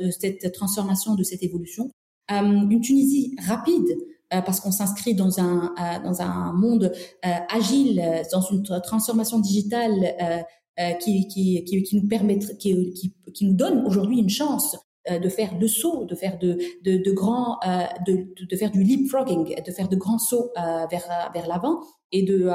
de 0.00 0.10
cette 0.10 0.52
transformation, 0.52 1.14
de 1.14 1.22
cette 1.22 1.42
évolution. 1.42 1.90
une 2.30 2.80
Tunisie 2.80 3.36
rapide, 3.46 3.96
parce 4.30 4.60
qu'on 4.60 4.72
s'inscrit 4.72 5.14
dans 5.14 5.38
un 5.38 5.74
dans 6.02 6.22
un 6.22 6.52
monde 6.54 6.90
agile, 7.50 8.02
dans 8.32 8.40
une 8.40 8.62
transformation 8.82 9.38
digitale 9.38 10.16
qui, 11.00 11.28
qui, 11.28 11.64
qui, 11.64 11.96
nous 11.96 12.08
permet, 12.08 12.38
qui, 12.58 12.92
qui, 12.94 13.14
qui 13.34 13.44
nous 13.44 13.54
donne 13.54 13.86
aujourd'hui 13.86 14.18
une 14.18 14.30
chance 14.30 14.74
euh, 14.74 14.83
de 15.10 15.28
faire 15.28 15.58
de 15.58 15.66
sauts, 15.66 16.04
de 16.04 16.14
faire 16.14 16.38
de, 16.38 16.58
de, 16.82 16.96
de 16.96 17.10
grands, 17.12 17.58
euh, 17.66 17.84
de, 18.06 18.26
de, 18.44 18.56
faire 18.56 18.70
du 18.70 18.82
leapfrogging, 18.82 19.62
de 19.62 19.70
faire 19.70 19.88
de 19.88 19.96
grands 19.96 20.18
sauts 20.18 20.50
euh, 20.56 20.86
vers, 20.90 21.30
vers 21.34 21.46
l'avant 21.46 21.80
et 22.10 22.22
de 22.22 22.48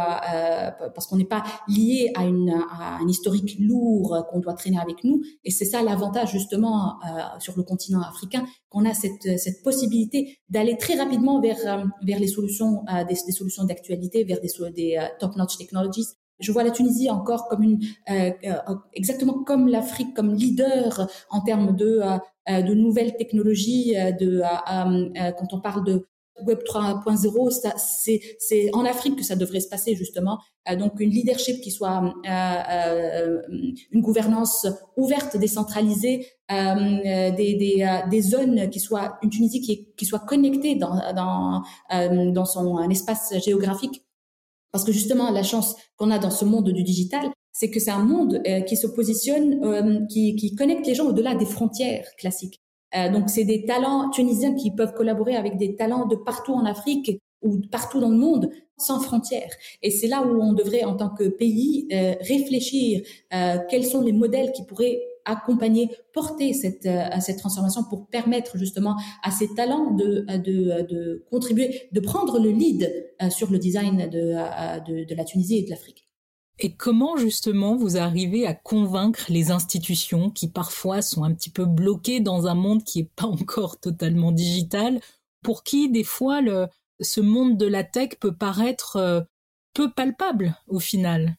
parce 0.95 1.05
qu'on 1.07 1.17
n'est 1.17 1.25
pas 1.25 1.43
lié 1.67 2.11
à, 2.15 2.25
une, 2.25 2.49
à 2.49 2.97
un 3.01 3.07
historique 3.07 3.57
lourd 3.59 4.25
qu'on 4.31 4.39
doit 4.39 4.53
traîner 4.53 4.79
avec 4.79 5.03
nous 5.03 5.21
et 5.43 5.51
c'est 5.51 5.65
ça 5.65 5.83
l'avantage 5.83 6.31
justement 6.31 6.97
sur 7.39 7.57
le 7.57 7.63
continent 7.63 8.01
africain 8.01 8.45
qu'on 8.69 8.85
a 8.85 8.93
cette, 8.93 9.37
cette 9.37 9.61
possibilité 9.61 10.37
d'aller 10.49 10.77
très 10.77 10.95
rapidement 10.95 11.41
vers 11.41 11.57
vers 12.03 12.19
les 12.19 12.27
solutions 12.27 12.85
des, 13.09 13.15
des 13.25 13.31
solutions 13.33 13.65
d'actualité 13.65 14.23
vers 14.23 14.39
des, 14.39 14.71
des 14.71 15.07
top 15.19 15.35
notch 15.35 15.57
technologies. 15.57 16.07
Je 16.39 16.51
vois 16.51 16.63
la 16.63 16.71
Tunisie 16.71 17.09
encore 17.09 17.47
comme 17.49 17.63
une, 17.63 17.79
euh, 18.09 18.31
euh, 18.45 18.75
exactement 18.93 19.43
comme 19.43 19.67
l'Afrique, 19.67 20.13
comme 20.15 20.33
leader 20.33 21.07
en 21.29 21.41
termes 21.41 21.75
de, 21.75 21.99
euh, 22.01 22.17
de 22.49 22.73
nouvelles 22.73 23.15
technologies. 23.15 23.93
De, 24.19 24.41
quand 25.37 25.53
on 25.53 25.59
parle 25.59 25.83
de 25.85 26.05
Web 26.45 26.59
3.0, 26.59 27.73
c'est, 27.77 28.21
c'est 28.39 28.69
en 28.73 28.85
Afrique 28.85 29.17
que 29.17 29.23
ça 29.23 29.35
devrait 29.35 29.59
se 29.59 29.67
passer 29.67 29.95
justement. 29.95 30.39
donc 30.77 30.99
une 30.99 31.09
leadership 31.09 31.61
qui 31.61 31.69
soit 31.69 32.13
une 32.25 34.01
gouvernance 34.01 34.65
ouverte, 34.95 35.35
décentralisée, 35.37 36.27
des, 36.49 37.33
des, 37.35 38.01
des, 38.09 38.21
zones 38.21 38.69
qui 38.69 38.79
soient 38.79 39.17
une 39.21 39.29
Tunisie 39.29 39.61
qui, 39.61 39.93
qui 39.97 40.05
soit 40.05 40.19
connectée 40.19 40.75
dans, 40.75 41.13
dans, 41.13 41.63
dans 42.31 42.45
son 42.45 42.89
espace 42.89 43.33
géographique 43.43 44.03
parce 44.71 44.83
que 44.83 44.91
justement, 44.91 45.31
la 45.31 45.43
chance 45.43 45.75
qu'on 45.97 46.11
a 46.11 46.19
dans 46.19 46.29
ce 46.29 46.45
monde 46.45 46.69
du 46.69 46.83
digital, 46.83 47.29
c'est 47.59 47.69
que 47.69 47.79
c'est 47.79 47.91
un 47.91 48.03
monde 48.03 48.41
euh, 48.47 48.61
qui 48.61 48.77
se 48.77 48.87
positionne, 48.87 49.63
euh, 49.63 50.05
qui, 50.07 50.35
qui, 50.35 50.55
connecte 50.55 50.87
les 50.87 50.95
gens 50.95 51.07
au-delà 51.07 51.35
des 51.35 51.45
frontières 51.45 52.07
classiques. 52.17 52.61
Euh, 52.95 53.09
donc, 53.09 53.29
c'est 53.29 53.43
des 53.43 53.65
talents 53.65 54.09
tunisiens 54.09 54.55
qui 54.55 54.71
peuvent 54.71 54.93
collaborer 54.93 55.35
avec 55.35 55.57
des 55.57 55.75
talents 55.75 56.07
de 56.07 56.15
partout 56.15 56.53
en 56.53 56.65
Afrique 56.65 57.21
ou 57.41 57.59
partout 57.71 57.99
dans 57.99 58.09
le 58.09 58.17
monde 58.17 58.49
sans 58.77 58.99
frontières. 58.99 59.51
Et 59.81 59.91
c'est 59.91 60.07
là 60.07 60.23
où 60.23 60.41
on 60.41 60.53
devrait, 60.53 60.83
en 60.83 60.95
tant 60.95 61.09
que 61.09 61.25
pays, 61.25 61.87
réfléchir 62.21 63.01
quels 63.69 63.85
sont 63.85 64.01
les 64.01 64.11
modèles 64.11 64.51
qui 64.51 64.65
pourraient 64.65 64.99
accompagner, 65.29 65.89
porter 66.13 66.53
cette, 66.53 66.85
euh, 66.85 67.07
cette 67.21 67.37
transformation 67.37 67.83
pour 67.83 68.07
permettre 68.07 68.57
justement 68.57 68.95
à 69.23 69.31
ces 69.31 69.53
talents 69.53 69.91
de, 69.91 70.25
de, 70.37 70.87
de 70.87 71.25
contribuer, 71.29 71.87
de 71.91 71.99
prendre 71.99 72.39
le 72.39 72.49
lead 72.49 73.11
euh, 73.21 73.29
sur 73.29 73.51
le 73.51 73.59
design 73.59 74.09
de, 74.09 74.33
euh, 74.35 74.79
de, 74.79 75.03
de 75.05 75.15
la 75.15 75.23
Tunisie 75.23 75.57
et 75.57 75.63
de 75.63 75.69
l'Afrique. 75.69 76.08
Et 76.59 76.73
comment 76.73 77.15
justement 77.15 77.75
vous 77.75 77.97
arrivez 77.97 78.45
à 78.45 78.53
convaincre 78.53 79.25
les 79.29 79.49
institutions 79.49 80.29
qui 80.29 80.49
parfois 80.49 81.01
sont 81.01 81.23
un 81.23 81.33
petit 81.33 81.49
peu 81.49 81.65
bloquées 81.65 82.19
dans 82.19 82.47
un 82.47 82.55
monde 82.55 82.83
qui 82.83 82.99
est 82.99 83.09
pas 83.15 83.27
encore 83.27 83.79
totalement 83.79 84.31
digital, 84.31 84.99
pour 85.41 85.63
qui 85.63 85.89
des 85.89 86.03
fois 86.03 86.41
le, 86.41 86.67
ce 86.99 87.21
monde 87.21 87.57
de 87.57 87.65
la 87.65 87.83
tech 87.83 88.09
peut 88.19 88.35
paraître 88.35 89.25
peu 89.73 89.91
palpable 89.91 90.55
au 90.67 90.79
final? 90.79 91.37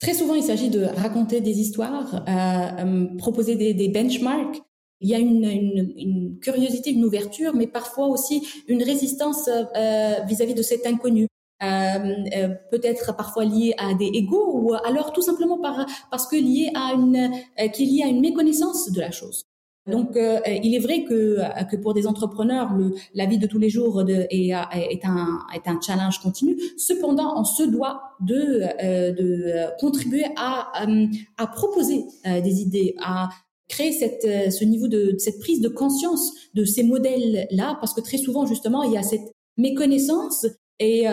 Très 0.00 0.14
souvent, 0.14 0.34
il 0.34 0.42
s'agit 0.42 0.70
de 0.70 0.84
raconter 0.84 1.40
des 1.40 1.60
histoires, 1.60 2.14
euh, 2.28 2.84
euh, 2.84 3.06
proposer 3.16 3.56
des, 3.56 3.88
benchmarks. 3.88 4.60
Il 5.00 5.08
y 5.08 5.14
a 5.14 5.18
une, 5.18 5.44
une, 5.44 5.94
une, 5.96 6.38
curiosité, 6.40 6.90
une 6.90 7.04
ouverture, 7.04 7.54
mais 7.54 7.66
parfois 7.66 8.08
aussi 8.08 8.46
une 8.68 8.82
résistance 8.82 9.48
euh, 9.48 10.14
vis-à-vis 10.26 10.54
de 10.54 10.62
cet 10.62 10.86
inconnu. 10.86 11.26
Euh, 11.64 11.98
euh, 12.36 12.48
peut-être 12.70 13.16
parfois 13.16 13.44
lié 13.44 13.74
à 13.78 13.94
des 13.94 14.10
égaux 14.20 14.48
ou 14.62 14.74
alors 14.90 15.12
tout 15.14 15.22
simplement 15.22 15.58
par, 15.66 15.76
parce 16.10 16.26
que 16.26 16.36
lié 16.36 16.66
à 16.74 16.86
une 16.94 17.30
qu'il 17.74 17.90
y 17.98 18.02
a 18.02 18.08
une 18.14 18.20
méconnaissance 18.20 18.80
de 18.96 19.00
la 19.00 19.10
chose. 19.10 19.38
Donc, 19.86 20.16
euh, 20.16 20.40
il 20.66 20.74
est 20.74 20.78
vrai 20.78 21.04
que, 21.04 21.38
que 21.70 21.76
pour 21.76 21.92
des 21.92 22.06
entrepreneurs, 22.06 22.72
le, 22.72 22.94
la 23.12 23.26
vie 23.26 23.38
de 23.44 23.46
tous 23.46 23.58
les 23.58 23.68
jours 23.68 24.02
de, 24.02 24.26
est, 24.30 24.48
est, 24.96 25.04
un, 25.04 25.40
est 25.54 25.68
un 25.68 25.78
challenge 25.80 26.18
continu. 26.20 26.56
Cependant, 26.78 27.30
on 27.38 27.44
se 27.44 27.64
doit 27.64 28.00
de, 28.20 28.62
euh, 28.82 29.12
de 29.12 29.78
contribuer 29.78 30.24
à, 30.36 30.86
euh, 30.86 31.06
à 31.36 31.46
proposer 31.46 32.06
des 32.24 32.62
idées, 32.62 32.94
à 33.02 33.28
créer 33.68 33.92
cette, 33.92 34.26
ce 34.52 34.64
niveau 34.64 34.88
de 34.88 35.16
cette 35.18 35.38
prise 35.38 35.60
de 35.60 35.68
conscience 35.68 36.32
de 36.54 36.64
ces 36.64 36.82
modèles-là, 36.82 37.76
parce 37.80 37.92
que 37.92 38.00
très 38.00 38.18
souvent, 38.18 38.46
justement, 38.46 38.82
il 38.84 38.92
y 38.92 38.98
a 38.98 39.02
cette 39.02 39.32
méconnaissance 39.58 40.46
et 40.78 41.06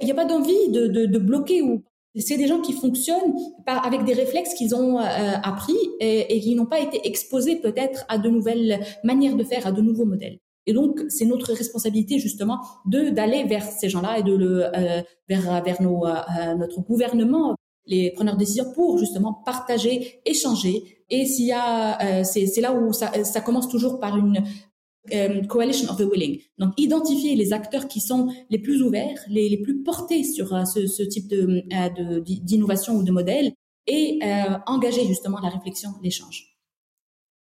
il 0.00 0.06
n'y 0.06 0.12
a 0.12 0.14
pas 0.14 0.24
d'envie 0.24 0.68
de, 0.70 0.86
de, 0.86 1.18
bloquer 1.18 1.62
ou 1.62 1.84
c'est 2.16 2.36
des 2.36 2.48
gens 2.48 2.60
qui 2.60 2.72
fonctionnent 2.72 3.36
avec 3.66 4.04
des 4.04 4.14
réflexes 4.14 4.54
qu'ils 4.54 4.74
ont 4.74 4.98
euh, 4.98 5.02
appris 5.42 5.76
et, 6.00 6.34
et 6.34 6.40
qui 6.40 6.54
n'ont 6.56 6.66
pas 6.66 6.80
été 6.80 7.00
exposés 7.06 7.56
peut-être 7.56 8.04
à 8.08 8.18
de 8.18 8.28
nouvelles 8.28 8.80
manières 9.04 9.36
de 9.36 9.44
faire, 9.44 9.66
à 9.66 9.72
de 9.72 9.80
nouveaux 9.80 10.06
modèles. 10.06 10.38
Et 10.66 10.72
donc, 10.72 11.00
c'est 11.08 11.24
notre 11.24 11.52
responsabilité 11.52 12.18
justement 12.18 12.60
d'aller 12.86 13.44
vers 13.44 13.64
ces 13.64 13.88
gens-là 13.88 14.18
et 14.18 14.22
de 14.22 14.34
le 14.34 14.64
euh, 14.64 15.02
vers 15.28 15.62
vers 15.62 15.80
euh, 15.80 16.54
notre 16.54 16.80
gouvernement, 16.80 17.54
les 17.86 18.10
preneurs 18.10 18.34
de 18.34 18.40
décision, 18.40 18.72
pour 18.74 18.98
justement 18.98 19.32
partager, 19.32 20.20
échanger. 20.26 21.04
Et 21.10 21.26
s'il 21.26 21.46
y 21.46 21.52
a, 21.52 22.22
c'est 22.24 22.60
là 22.60 22.72
où 22.72 22.92
ça 22.92 23.40
commence 23.40 23.68
toujours 23.68 23.98
par 23.98 24.16
une 24.16 24.44
euh, 25.12 25.42
coalition 25.44 25.90
of 25.90 25.96
the 25.96 26.02
willing. 26.02 26.40
Donc, 26.58 26.74
identifier 26.76 27.34
les 27.34 27.54
acteurs 27.54 27.88
qui 27.88 28.00
sont 28.00 28.28
les 28.50 28.58
plus 28.58 28.82
ouverts, 28.82 29.18
les, 29.28 29.56
plus 29.56 29.82
portés 29.82 30.24
sur 30.24 30.54
euh, 30.54 30.64
ce, 30.64 31.02
type 31.02 31.32
euh, 31.32 32.20
d'innovation 32.20 32.96
ou 32.96 33.02
de 33.02 33.10
modèle 33.10 33.52
et 33.86 34.20
engager 34.66 35.06
justement 35.06 35.40
la 35.40 35.48
réflexion, 35.48 35.90
l'échange. 36.02 36.54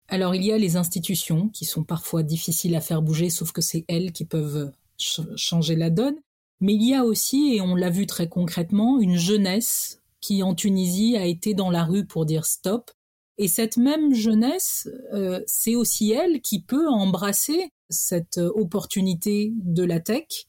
Alors, 0.08 0.34
il 0.34 0.44
y 0.44 0.52
a 0.52 0.58
les 0.58 0.76
institutions 0.76 1.48
qui 1.48 1.64
sont 1.64 1.84
parfois 1.84 2.22
difficiles 2.22 2.74
à 2.74 2.80
faire 2.80 3.00
bouger, 3.00 3.30
sauf 3.30 3.52
que 3.52 3.62
c'est 3.62 3.84
elles 3.88 4.12
qui 4.12 4.26
peuvent 4.26 4.70
changer 4.98 5.76
la 5.76 5.88
donne. 5.88 6.16
Mais 6.60 6.74
il 6.74 6.86
y 6.86 6.94
a 6.94 7.04
aussi, 7.04 7.54
et 7.54 7.60
on 7.62 7.76
l'a 7.76 7.88
vu 7.88 8.06
très 8.06 8.28
concrètement, 8.28 9.00
une 9.00 9.16
jeunesse 9.16 10.02
qui 10.20 10.42
en 10.42 10.54
Tunisie 10.54 11.16
a 11.16 11.24
été 11.24 11.54
dans 11.54 11.70
la 11.70 11.84
rue 11.84 12.04
pour 12.04 12.26
dire 12.26 12.44
stop 12.44 12.90
et 13.36 13.48
cette 13.48 13.76
même 13.76 14.14
jeunesse, 14.14 14.88
euh, 15.12 15.40
c'est 15.46 15.74
aussi 15.74 16.12
elle 16.12 16.40
qui 16.40 16.62
peut 16.62 16.88
embrasser 16.88 17.70
cette 17.90 18.38
opportunité 18.38 19.52
de 19.56 19.84
la 19.84 20.00
tech. 20.00 20.46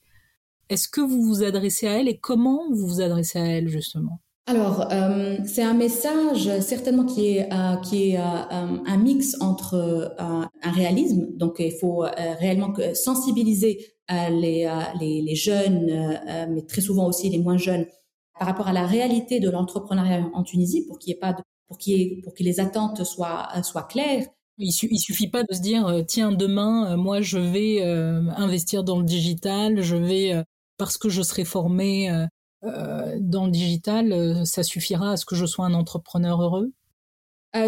Est-ce 0.69 0.88
que 0.88 1.02
vous 1.02 1.21
vous 1.24 1.43
adressez 1.43 1.88
à 1.88 2.00
elle 2.00 2.08
et 2.08 2.17
comment 2.17 2.62
vous 2.71 2.88
vous 2.88 3.02
adressez 3.02 3.39
à 3.39 3.45
elle 3.45 3.69
justement? 3.69 4.19
Alors, 4.48 4.91
euh, 4.91 5.38
c'est 5.45 5.63
un 5.63 5.74
message 5.74 6.60
certainement 6.60 7.06
qui 7.06 7.38
est 7.38 7.52
euh, 7.52 7.78
qui 7.78 8.12
est 8.12 8.17
un 8.17 8.98
mix 8.98 9.36
entre 9.41 10.13
un 10.19 10.71
réalisme, 10.71 11.28
donc 11.36 11.56
il 11.58 11.71
faut 11.71 12.06
réellement 12.39 12.71
sensibiliser 12.93 13.80
les, 14.10 14.71
les, 15.00 15.24
les 15.24 15.36
jeunes, 15.36 16.19
mais 16.52 16.62
très 16.62 16.82
souvent 16.82 17.08
aussi 17.08 17.30
les 17.30 17.39
moins 17.39 17.58
jeunes, 17.58 17.88
par 18.38 18.48
rapport 18.48 18.67
à 18.67 18.74
la 18.74 18.86
réalité 18.86 19.39
de 19.39 19.50
l'entrepreneuriat 19.50 20.30
en 20.36 20.43
Tunisie, 20.43 20.86
pour 20.86 21.00
qu'il 21.00 21.12
n'y 21.12 21.17
ait 21.17 21.19
pas 21.19 21.34
de 21.34 21.41
pour, 21.67 21.78
qu'il 21.78 22.21
pour 22.21 22.34
que 22.34 22.43
les 22.43 22.60
attentes 22.60 23.04
soient, 23.04 23.47
euh, 23.56 23.63
soient 23.63 23.84
claires. 23.84 24.25
Il, 24.58 24.69
il 24.69 24.99
suffit 24.99 25.30
pas 25.30 25.43
de 25.43 25.54
se 25.54 25.62
dire 25.62 25.86
euh, 25.88 26.01
tiens 26.04 26.32
demain 26.32 26.93
euh, 26.93 26.97
moi 26.97 27.21
je 27.21 27.38
vais 27.38 27.84
investir 27.84 28.84
dans 28.84 28.97
le 28.97 29.04
digital, 29.04 29.82
je 29.82 29.95
vais 29.95 30.43
parce 30.78 30.97
que 30.97 31.10
je 31.10 31.21
serai 31.21 31.45
formé 31.45 32.10
dans 32.62 33.45
le 33.45 33.51
digital, 33.51 34.45
ça 34.45 34.63
suffira 34.63 35.12
à 35.12 35.17
ce 35.17 35.25
que 35.25 35.36
je 35.36 35.45
sois 35.45 35.65
un 35.65 35.73
entrepreneur 35.73 36.41
heureux? 36.41 36.71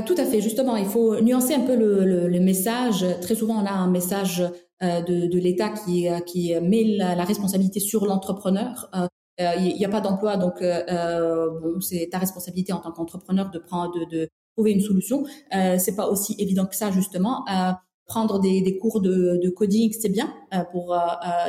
tout 0.06 0.16
à 0.18 0.26
fait. 0.26 0.42
Justement, 0.42 0.76
il 0.76 0.86
faut 0.86 1.22
nuancer 1.22 1.54
un 1.54 1.62
peu 1.62 1.74
le, 1.74 2.28
le, 2.28 2.40
message. 2.42 3.06
Très 3.22 3.36
souvent, 3.36 3.62
on 3.62 3.66
a 3.66 3.72
un 3.72 3.90
message 3.90 4.44
de, 4.82 5.28
de 5.28 5.40
l'État 5.40 5.70
qui, 5.70 6.08
qui 6.26 6.54
met 6.60 6.84
la, 6.84 7.16
la 7.16 7.24
responsabilité 7.24 7.80
sur 7.80 8.06
l'entrepreneur 8.06 8.90
il 9.40 9.46
euh, 9.46 9.60
n'y 9.78 9.86
a 9.86 9.90
pas 9.90 10.02
d'emploi, 10.02 10.38
donc 10.38 10.62
euh, 10.62 10.84
euh, 10.90 11.60
bon, 11.60 11.80
c'est 11.80 12.10
ta 12.12 12.18
responsabilité 12.18 12.74
en 12.74 12.80
tant 12.80 12.92
qu'entrepreneur 12.92 13.52
de 13.52 13.60
prendre, 13.60 13.94
de, 13.94 14.06
de, 14.06 14.30
trouver 14.56 14.72
une 14.72 14.82
solution. 14.82 15.24
Euh, 15.56 15.78
c'est 15.78 15.96
pas 15.96 16.08
aussi 16.08 16.36
évident 16.40 16.66
que 16.66 16.76
ça 16.76 16.90
justement. 16.90 17.46
prendre 18.08 18.40
des, 18.40 18.62
des, 18.62 18.78
cours 18.78 19.02
de, 19.02 19.40
de 19.44 19.50
coding, 19.50 19.94
c'est 19.94 20.10
bien 20.10 20.34
pour 20.72 20.98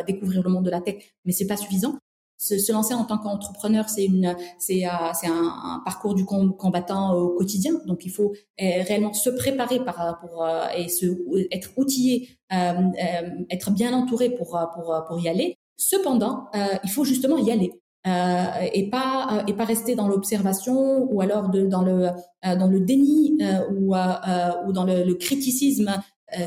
découvrir 0.07 0.42
le 0.42 0.51
monde 0.51 0.64
de 0.64 0.70
la 0.70 0.81
tech, 0.81 0.96
mais 1.24 1.33
c'est 1.33 1.46
pas 1.46 1.57
suffisant. 1.57 1.94
Se, 2.40 2.59
se, 2.59 2.70
lancer 2.70 2.94
en 2.94 3.05
tant 3.05 3.18
qu'entrepreneur, 3.18 3.88
c'est 3.88 4.05
une, 4.05 4.37
c'est, 4.59 4.83
c'est 5.14 5.27
un, 5.27 5.42
un, 5.42 5.83
parcours 5.85 6.14
du 6.14 6.24
combattant 6.24 7.14
au 7.14 7.31
quotidien. 7.31 7.72
Donc, 7.87 8.05
il 8.05 8.11
faut 8.11 8.35
réellement 8.59 9.14
se 9.14 9.31
préparer 9.31 9.83
par, 9.85 10.20
pour 10.20 10.46
et 10.77 10.88
se, 10.88 11.07
être 11.51 11.70
outillé, 11.79 12.29
être 12.51 13.70
bien 13.70 13.94
entouré 13.94 14.31
pour, 14.31 14.59
pour, 14.74 15.05
pour 15.09 15.20
y 15.20 15.29
aller. 15.29 15.58
Cependant, 15.79 16.49
euh, 16.55 16.77
il 16.85 16.91
faut 16.91 17.05
justement 17.05 17.38
y 17.38 17.51
aller. 17.51 17.73
Euh, 18.07 18.69
et 18.73 18.88
pas 18.88 19.29
euh, 19.33 19.43
et 19.49 19.55
pas 19.55 19.64
rester 19.64 19.97
dans 19.97 20.07
l'observation 20.07 21.03
ou 21.12 21.21
alors 21.21 21.49
de, 21.49 21.67
dans 21.67 21.83
le 21.83 22.07
euh, 22.47 22.57
dans 22.57 22.69
le 22.69 22.81
déni 22.81 23.37
ou 23.73 23.95
ou 23.95 24.73
dans 24.73 24.85
le, 24.85 25.05
le 25.05 25.14
criticisme 25.14 25.91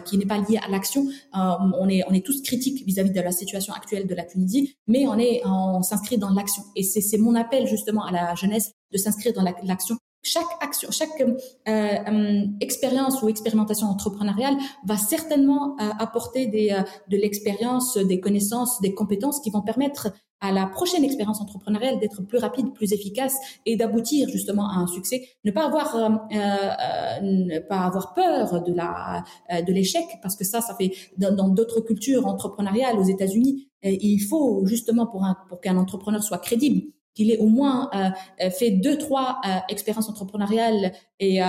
qui 0.06 0.20
n'est 0.20 0.28
pas 0.28 0.38
lié 0.38 0.60
à 0.64 0.70
l'action. 0.70 1.08
on 1.34 1.90
est 1.90 2.04
on 2.08 2.14
est 2.14 2.24
tous 2.26 2.42
critiques 2.44 2.86
vis-à-vis 2.86 3.12
de 3.12 3.20
la 3.20 3.32
situation 3.32 3.74
actuelle 3.74 4.06
de 4.08 4.14
la 4.14 4.24
Tunisie, 4.24 4.78
mais 4.88 5.08
on 5.08 5.18
est 5.18 5.42
on 5.44 5.82
s'inscrit 5.82 6.18
dans 6.18 6.30
l'action. 6.30 6.64
Et 6.76 6.84
c'est 6.84 7.02
c'est 7.02 7.18
mon 7.18 7.36
appel 7.36 7.68
justement 7.68 8.06
à 8.06 8.12
la 8.12 8.36
jeunesse 8.36 8.74
de 8.92 8.98
s'inscrire 8.98 9.34
dans 9.34 9.44
l'action 9.64 9.98
chaque 10.24 10.46
action, 10.60 10.90
chaque 10.92 11.20
euh, 11.22 11.36
euh, 11.68 12.46
expérience 12.60 13.22
ou 13.22 13.30
expérimentation 13.30 13.88
entrepreneuriale 13.88 14.56
va 14.86 14.98
certainement 14.98 15.76
euh, 15.80 15.90
apporter 16.00 16.48
des, 16.48 16.78
de 17.10 17.18
l'expérience, 17.18 17.98
des 17.98 18.20
connaissances, 18.20 18.82
des 18.82 18.94
compétences 18.94 19.40
qui 19.40 19.50
vont 19.50 19.62
permettre 19.62 20.14
à 20.44 20.52
la 20.52 20.66
prochaine 20.66 21.04
expérience 21.04 21.40
entrepreneuriale 21.40 22.00
d'être 22.00 22.24
plus 22.24 22.40
rapide, 22.40 22.74
plus 22.74 22.94
efficace 22.94 23.36
et 23.68 23.76
d'aboutir 23.76 24.28
justement 24.28 24.70
à 24.70 24.78
un 24.78 24.88
succès. 24.88 25.28
Ne 25.44 25.52
pas 25.52 25.66
avoir, 25.66 25.96
ne 26.32 27.60
pas 27.60 27.82
avoir 27.82 28.16
peur 28.16 28.64
de 28.64 28.74
la 28.74 29.24
de 29.52 29.72
l'échec 29.72 30.04
parce 30.24 30.36
que 30.36 30.44
ça, 30.44 30.60
ça 30.62 30.74
fait 30.74 30.94
dans 31.20 31.50
d'autres 31.50 31.82
cultures 31.82 32.26
entrepreneuriales 32.26 32.98
aux 32.98 33.04
États-Unis, 33.04 33.70
il 33.84 34.18
faut 34.18 34.66
justement 34.66 35.06
pour 35.06 35.26
un 35.26 35.38
pour 35.48 35.62
qu'un 35.62 35.78
entrepreneur 35.78 36.24
soit 36.24 36.40
crédible 36.40 36.88
qu'il 37.14 37.32
ait 37.32 37.38
au 37.38 37.48
moins 37.48 37.90
euh, 37.94 38.10
euh, 38.42 38.50
fait 38.50 38.72
deux, 38.72 38.98
trois 38.98 39.42
euh, 39.46 39.58
expériences 39.70 40.10
entrepreneuriales 40.10 40.94
et 41.20 41.40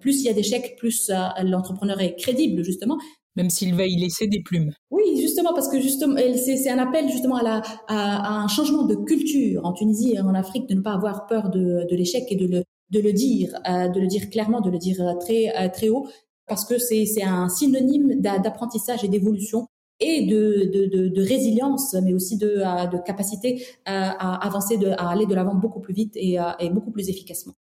plus 0.00 0.20
il 0.20 0.26
y 0.26 0.28
a 0.28 0.32
d'échecs, 0.32 0.76
plus 0.78 1.10
l'entrepreneur 1.42 2.00
est 2.00 2.14
crédible 2.16 2.64
justement. 2.64 2.98
Même 3.34 3.50
s'il 3.50 3.74
va 3.74 3.86
y 3.86 3.96
laisser 3.96 4.26
des 4.26 4.42
plumes. 4.42 4.72
Oui, 4.90 5.02
justement 5.20 5.54
parce 5.54 5.68
que 5.68 5.80
justement 5.80 6.16
c'est 6.36 6.70
un 6.70 6.78
appel 6.78 7.08
justement 7.10 7.36
à, 7.36 7.42
la, 7.42 7.62
à, 7.88 8.42
un 8.42 8.48
changement 8.48 8.84
de 8.84 8.94
culture 8.94 9.64
en 9.64 9.72
Tunisie 9.72 10.14
et 10.14 10.20
en 10.20 10.34
Afrique 10.34 10.68
de 10.68 10.74
ne 10.74 10.82
pas 10.82 10.92
avoir 10.92 11.26
peur 11.26 11.50
de, 11.50 11.86
de 11.90 11.96
l'échec 11.96 12.24
et 12.30 12.36
de 12.36 12.46
le 12.46 12.64
de 12.90 13.00
le 13.00 13.14
dire, 13.14 13.58
de 13.66 13.98
le 13.98 14.06
dire 14.06 14.28
clairement, 14.28 14.60
de 14.60 14.68
le 14.68 14.76
dire 14.76 15.16
très 15.18 15.70
très 15.70 15.88
haut 15.88 16.06
parce 16.46 16.66
que 16.66 16.76
c'est 16.78 17.22
un 17.22 17.48
synonyme 17.48 18.20
d'apprentissage 18.20 19.02
et 19.02 19.08
d'évolution 19.08 19.66
et 20.02 20.26
de, 20.26 20.70
de, 20.72 20.86
de, 20.86 21.08
de, 21.08 21.22
résilience, 21.22 21.94
mais 22.02 22.12
aussi 22.12 22.36
de, 22.36 22.48
euh, 22.58 22.86
de 22.86 22.98
capacité 22.98 23.64
euh, 23.88 23.92
à 23.92 24.46
avancer, 24.46 24.76
de, 24.76 24.88
à 24.88 25.10
aller 25.10 25.26
de 25.26 25.34
l'avant 25.34 25.54
beaucoup 25.54 25.80
plus 25.80 25.94
vite 25.94 26.12
et, 26.16 26.40
euh, 26.40 26.50
et 26.58 26.70
beaucoup 26.70 26.90
plus 26.90 27.08
efficacement. 27.08 27.54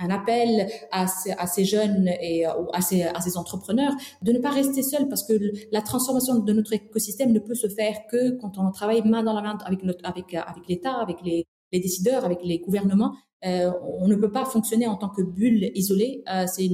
Un 0.00 0.10
appel 0.10 0.68
à 0.92 1.08
ces, 1.08 1.32
à 1.32 1.48
ces 1.48 1.64
jeunes 1.64 2.06
et 2.20 2.46
à 2.46 2.80
ces, 2.80 3.02
à 3.02 3.20
ces, 3.20 3.36
entrepreneurs 3.36 3.92
de 4.22 4.30
ne 4.30 4.38
pas 4.38 4.50
rester 4.50 4.84
seuls 4.84 5.08
parce 5.08 5.24
que 5.24 5.32
la 5.72 5.82
transformation 5.82 6.38
de 6.38 6.52
notre 6.52 6.72
écosystème 6.72 7.32
ne 7.32 7.40
peut 7.40 7.56
se 7.56 7.68
faire 7.68 8.06
que 8.08 8.38
quand 8.38 8.58
on 8.58 8.70
travaille 8.70 9.02
main 9.02 9.24
dans 9.24 9.32
la 9.32 9.42
main 9.42 9.58
avec 9.64 9.82
avec, 10.04 10.34
avec 10.34 10.68
l'État, 10.68 10.92
avec 10.92 11.16
les, 11.24 11.48
les 11.72 11.80
décideurs, 11.80 12.24
avec 12.24 12.40
les 12.42 12.58
gouvernements. 12.58 13.14
Euh, 13.44 13.70
on 14.00 14.08
ne 14.08 14.16
peut 14.16 14.32
pas 14.32 14.44
fonctionner 14.44 14.86
en 14.86 14.96
tant 14.96 15.08
que 15.08 15.22
bulle 15.22 15.70
isolée. 15.74 16.22
Euh, 16.32 16.46
c'est 16.46 16.68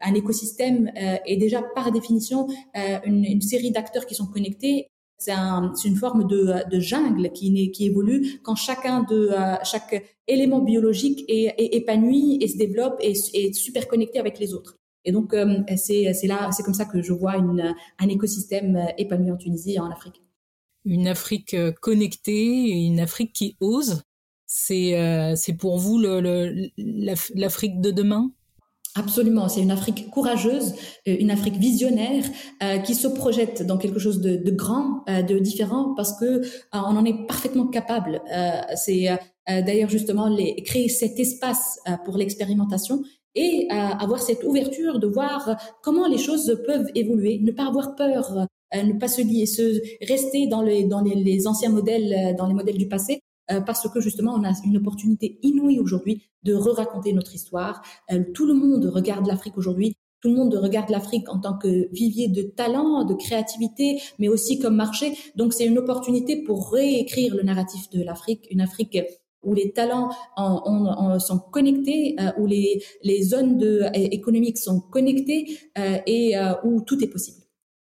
un 0.00 0.14
écosystème 0.14 0.90
euh, 0.96 1.16
et 1.26 1.36
déjà 1.36 1.62
par 1.62 1.92
définition 1.92 2.46
euh, 2.76 2.98
une, 3.04 3.24
une, 3.24 3.42
série 3.42 3.70
d'acteurs 3.70 4.06
qui 4.06 4.14
sont 4.14 4.26
connectés. 4.26 4.88
C'est 5.18 5.32
un, 5.32 5.72
une 5.84 5.96
forme 5.96 6.26
de, 6.26 6.68
de 6.70 6.80
jungle 6.80 7.30
qui, 7.32 7.70
qui, 7.70 7.86
évolue 7.86 8.40
quand 8.42 8.54
chacun 8.54 9.02
de 9.02 9.30
chaque 9.64 10.04
élément 10.26 10.60
biologique 10.60 11.24
est, 11.28 11.54
est, 11.56 11.74
épanoui 11.74 12.38
et 12.42 12.48
se 12.48 12.58
développe 12.58 12.98
et 13.00 13.12
est 13.12 13.54
super 13.54 13.88
connecté 13.88 14.18
avec 14.18 14.38
les 14.38 14.52
autres. 14.52 14.76
Et 15.06 15.12
donc 15.12 15.34
c'est 15.76 16.12
là, 16.24 16.50
c'est 16.52 16.62
comme 16.62 16.74
ça 16.74 16.84
que 16.84 17.00
je 17.00 17.14
vois 17.14 17.36
une, 17.38 17.74
un 17.98 18.08
écosystème 18.08 18.88
épanoui 18.98 19.30
en 19.30 19.36
Tunisie 19.38 19.76
et 19.76 19.80
en 19.80 19.90
Afrique. 19.90 20.20
Une 20.84 21.08
Afrique 21.08 21.56
connectée, 21.80 22.68
une 22.68 23.00
Afrique 23.00 23.32
qui 23.32 23.56
ose 23.58 24.02
c'est 24.58 24.98
euh, 24.98 25.34
c'est 25.36 25.52
pour 25.52 25.76
vous 25.76 25.98
l'Afrique 25.98 27.80
de 27.82 27.90
demain? 27.90 28.30
Absolument, 28.94 29.50
c'est 29.50 29.60
une 29.60 29.70
Afrique 29.70 30.08
courageuse, 30.08 30.72
euh, 31.06 31.16
une 31.20 31.30
Afrique 31.30 31.56
visionnaire 31.56 32.24
euh, 32.62 32.78
qui 32.78 32.94
se 32.94 33.06
projette 33.06 33.66
dans 33.66 33.76
quelque 33.76 33.98
chose 33.98 34.22
de, 34.22 34.36
de 34.36 34.50
grand, 34.50 35.04
de 35.06 35.38
différent, 35.38 35.92
parce 35.94 36.18
que 36.18 36.40
on 36.72 36.96
en 36.96 37.04
est 37.04 37.26
parfaitement 37.26 37.66
capable. 37.66 38.22
c'est 38.76 39.08
d'ailleurs 39.46 39.90
justement 39.90 40.28
les, 40.28 40.62
créer 40.62 40.88
cet 40.88 41.20
espace 41.20 41.78
pour 42.06 42.16
l'expérimentation 42.16 43.02
et 43.34 43.68
avoir 43.70 44.22
cette 44.22 44.42
ouverture 44.42 44.98
de 44.98 45.06
voir 45.06 45.58
comment 45.82 46.08
les 46.08 46.18
choses 46.18 46.58
peuvent 46.66 46.88
évoluer, 46.94 47.40
ne 47.42 47.52
pas 47.52 47.66
avoir 47.66 47.94
peur, 47.94 48.46
ne 48.74 48.94
pas 48.94 49.08
se 49.08 49.20
lier, 49.20 49.44
se 49.44 49.82
rester 50.08 50.46
dans 50.46 50.62
les 50.62 50.84
dans 50.84 51.02
les 51.02 51.46
anciens 51.46 51.70
modèles, 51.70 52.34
dans 52.38 52.46
les 52.46 52.54
modèles 52.54 52.78
du 52.78 52.88
passé, 52.88 53.20
euh, 53.50 53.60
parce 53.60 53.88
que 53.88 54.00
justement, 54.00 54.34
on 54.34 54.44
a 54.44 54.52
une 54.64 54.76
opportunité 54.76 55.38
inouïe 55.42 55.80
aujourd'hui 55.80 56.22
de 56.42 56.54
re-raconter 56.54 57.12
notre 57.12 57.34
histoire. 57.34 57.82
Euh, 58.12 58.24
tout 58.34 58.46
le 58.46 58.54
monde 58.54 58.84
regarde 58.86 59.26
l'Afrique 59.26 59.56
aujourd'hui 59.56 59.96
Tout 60.20 60.28
le 60.28 60.36
monde 60.36 60.54
regarde 60.54 60.90
l'Afrique 60.90 61.28
en 61.28 61.38
tant 61.38 61.56
que 61.56 61.88
vivier 61.92 62.28
de 62.28 62.42
talent, 62.42 63.04
de 63.04 63.14
créativité, 63.14 64.00
mais 64.18 64.28
aussi 64.28 64.58
comme 64.58 64.76
marché. 64.76 65.12
Donc 65.36 65.52
c'est 65.52 65.66
une 65.66 65.78
opportunité 65.78 66.42
pour 66.42 66.72
réécrire 66.72 67.34
le 67.36 67.42
narratif 67.42 67.90
de 67.90 68.02
l'Afrique, 68.02 68.46
une 68.50 68.60
Afrique 68.60 68.98
où 69.46 69.54
les 69.54 69.72
talents 69.72 70.10
sont 71.18 71.38
connectés, 71.38 72.16
euh, 72.20 72.32
où 72.38 72.46
les, 72.46 72.82
les 73.02 73.22
zones 73.22 73.56
de, 73.56 73.84
économiques 73.94 74.58
sont 74.58 74.80
connectées 74.80 75.58
euh, 75.78 75.98
et 76.06 76.36
euh, 76.36 76.54
où 76.64 76.82
tout 76.82 77.02
est 77.02 77.08
possible. 77.08 77.45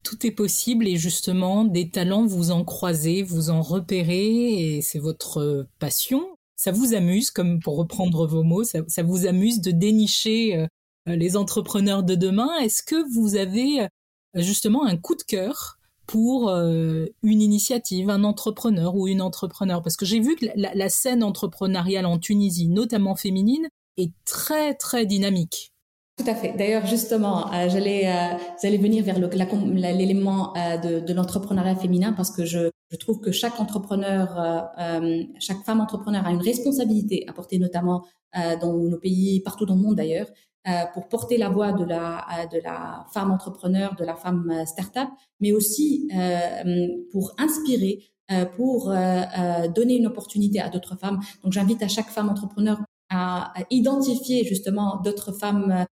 Tout 0.07 0.25
est 0.25 0.31
possible 0.31 0.87
et 0.87 0.97
justement, 0.99 1.65
des 1.65 1.91
talents, 1.91 2.27
vous 2.27 2.53
en 2.53 2.63
croisez, 2.65 3.25
vous 3.25 3.51
en 3.51 3.61
repérez 3.61 4.77
et 4.77 4.81
c'est 4.81 5.01
votre 5.01 5.67
passion. 5.81 6.25
Ça 6.55 6.71
vous 6.71 6.95
amuse, 6.95 7.33
comme 7.33 7.59
pour 7.59 7.77
reprendre 7.77 8.25
vos 8.25 8.45
mots, 8.45 8.63
ça, 8.63 9.03
vous 9.03 9.27
amuse 9.27 9.61
de 9.61 9.73
dénicher 9.73 10.65
les 11.07 11.37
entrepreneurs 11.37 12.05
de 12.05 12.15
demain. 12.15 12.57
Est-ce 12.61 12.85
que 12.85 12.95
vous 13.13 13.35
avez 13.35 13.89
justement 14.37 14.85
un 14.85 14.97
coup 14.97 15.17
de 15.17 15.25
cœur 15.25 15.81
pour 16.07 16.51
euh, 16.51 17.07
une 17.25 17.43
initiative, 17.43 18.09
un 18.09 18.23
entrepreneur 18.23 18.95
ou 18.95 19.09
une 19.09 19.21
entrepreneur? 19.21 19.83
Parce 19.83 19.97
que 19.97 20.07
j'ai 20.07 20.21
vu 20.21 20.37
que 20.37 20.47
la, 20.55 20.89
scène 20.89 21.25
entrepreneuriale 21.25 22.07
en 22.07 22.21
Tunisie, 22.21 22.69
notamment 22.69 23.17
féminine, 23.17 23.67
est 23.97 24.13
très 24.25 24.75
très 24.75 25.05
dynamique. 25.05 25.73
Tout 26.17 26.31
à 26.31 26.35
fait. 26.35 26.55
D'ailleurs, 26.57 26.87
justement, 26.87 27.53
euh, 27.53 27.69
j'allais 27.69 28.09
euh, 28.09 28.77
venir 28.79 29.05
vers 29.05 29.19
l'élément 29.19 30.55
de, 30.83 31.01
de 31.01 31.13
l'entrepreneuriat 31.13 31.77
féminin 31.77 32.15
parce 32.15 32.31
que 32.31 32.45
je, 32.45 32.71
je, 32.91 32.97
trouve 32.97 33.21
que 33.21 33.33
chaque 33.33 33.61
entrepreneur, 33.61 34.71
chaque 35.39 35.63
femme 35.65 35.81
entrepreneur 35.81 36.27
a 36.27 36.31
une 36.31 36.41
responsabilité 36.41 37.25
à 37.29 37.35
porter, 37.35 37.59
notamment 37.59 38.07
dans 38.61 38.73
nos 38.73 38.99
pays, 38.99 39.41
partout 39.41 39.67
dans 39.67 39.75
le 39.75 39.83
monde 39.83 39.97
d'ailleurs, 39.97 40.27
euh, 40.69 40.85
pour 40.95 41.07
porter 41.09 41.39
la 41.39 41.49
voix 41.49 41.71
de 41.73 41.85
la, 41.85 42.27
euh, 42.41 42.47
de 42.47 42.61
la 42.61 43.07
femme 43.13 43.31
entrepreneur, 43.31 43.95
de 43.95 44.05
la 44.05 44.17
femme 44.17 44.51
euh, 44.51 44.65
start-up, 44.65 45.09
mais 45.39 45.53
aussi 45.53 46.09
pour 47.13 47.33
inspirer, 47.39 48.03
pour 48.57 48.89
donner 48.89 49.97
une 49.97 50.07
opportunité 50.07 50.61
à 50.61 50.69
d'autres 50.69 50.97
femmes. 50.99 51.21
Donc 51.45 51.53
j'invite 51.53 51.83
à 51.83 51.89
chaque 51.89 52.09
femme 52.09 52.29
entrepreneur 52.29 52.79
à, 53.11 53.53
identifier 53.71 54.45
justement 54.45 55.01
d'autres 55.05 55.33
femmes 55.33 55.87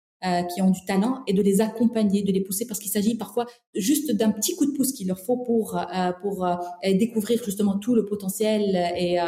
qui 0.55 0.63
ont 0.63 0.71
du 0.71 0.85
talent 0.85 1.23
et 1.27 1.33
de 1.33 1.43
les 1.43 1.61
accompagner, 1.61 2.23
de 2.23 2.31
les 2.31 2.43
pousser 2.43 2.67
parce 2.67 2.79
qu'il 2.79 2.91
s'agit 2.91 3.17
parfois 3.17 3.47
juste 3.75 4.13
d'un 4.13 4.31
petit 4.31 4.55
coup 4.55 4.67
de 4.67 4.71
pouce 4.71 4.93
qu'il 4.93 5.09
leur 5.09 5.19
faut 5.19 5.39
pour 5.39 5.81
pour 6.23 6.47
découvrir 6.85 7.43
justement 7.45 7.79
tout 7.79 7.95
le 7.95 8.05
potentiel 8.05 8.77
et 8.97 9.19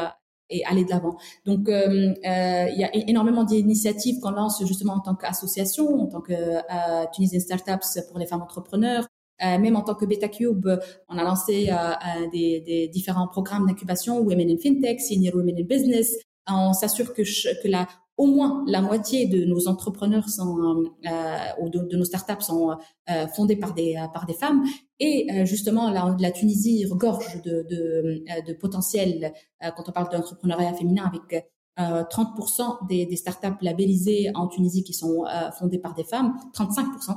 et 0.51 0.65
aller 0.65 0.85
de 0.85 0.91
l'avant. 0.91 1.17
Donc, 1.47 1.69
euh, 1.69 2.15
euh, 2.25 2.67
il 2.71 2.79
y 2.79 2.85
a 2.85 2.95
énormément 3.09 3.45
d'initiatives 3.45 4.21
qu'on 4.21 4.31
lance 4.31 4.65
justement 4.67 4.95
en 4.95 5.01
tant 5.01 5.15
qu'association, 5.15 6.01
en 6.01 6.07
tant 6.07 6.21
que 6.21 6.33
euh, 6.33 7.05
Tunisian 7.13 7.41
Startups 7.41 8.01
pour 8.09 8.19
les 8.19 8.27
femmes 8.27 8.43
entrepreneurs. 8.43 9.07
Euh, 9.45 9.59
même 9.59 9.75
en 9.75 9.83
tant 9.83 9.97
que 9.97 10.05
BetaCube, 10.05 10.69
on 11.09 11.19
a 11.19 11.25
lancé 11.25 11.69
euh, 11.69 12.31
des, 12.33 12.61
des, 12.61 12.89
différents 12.89 13.27
programmes 13.27 13.67
d'incubation, 13.67 14.21
Women 14.21 14.51
in 14.51 14.59
FinTech, 14.59 15.01
Senior 15.01 15.35
Women 15.35 15.57
in 15.59 15.65
Business. 15.65 16.17
On 16.49 16.73
s'assure 16.73 17.13
que, 17.13 17.23
que 17.23 17.69
la 17.69 17.89
au 18.17 18.27
moins 18.27 18.65
la 18.67 18.81
moitié 18.81 19.27
de 19.27 19.45
nos 19.45 19.69
entrepreneurs 19.69 20.29
sont 20.29 20.85
euh, 21.07 21.37
ou 21.61 21.69
de, 21.69 21.97
nos 21.97 22.05
startups 22.05 22.43
sont 22.43 22.77
euh, 23.11 23.27
fondées 23.29 23.57
par 23.57 23.75
des 23.75 23.97
par 24.13 24.27
des 24.27 24.35
femmes. 24.35 24.63
Et 25.01 25.27
euh, 25.33 25.45
justement 25.45 25.91
la, 25.91 26.17
la, 26.19 26.31
Tunisie 26.31 26.87
regorge 26.87 27.43
de 27.43 27.67
de, 27.69 28.25
euh, 28.31 28.43
de 28.47 28.53
potentiel 28.53 29.33
euh, 29.63 29.71
quand 29.77 29.89
on 29.89 29.93
parle 29.93 30.11
d'entrepreneuriat 30.11 30.75
féminin 30.75 31.05
avec 31.05 31.51
30% 31.77 32.87
des, 32.87 33.05
des 33.05 33.17
startups 33.17 33.59
labellisées 33.61 34.31
en 34.37 34.47
Tunisie 34.47 34.85
qui 34.85 34.95
sont 34.95 35.25
fondées 35.59 35.81
par 35.81 35.93
des 35.95 36.05
femmes, 36.05 36.39
35% 36.55 37.17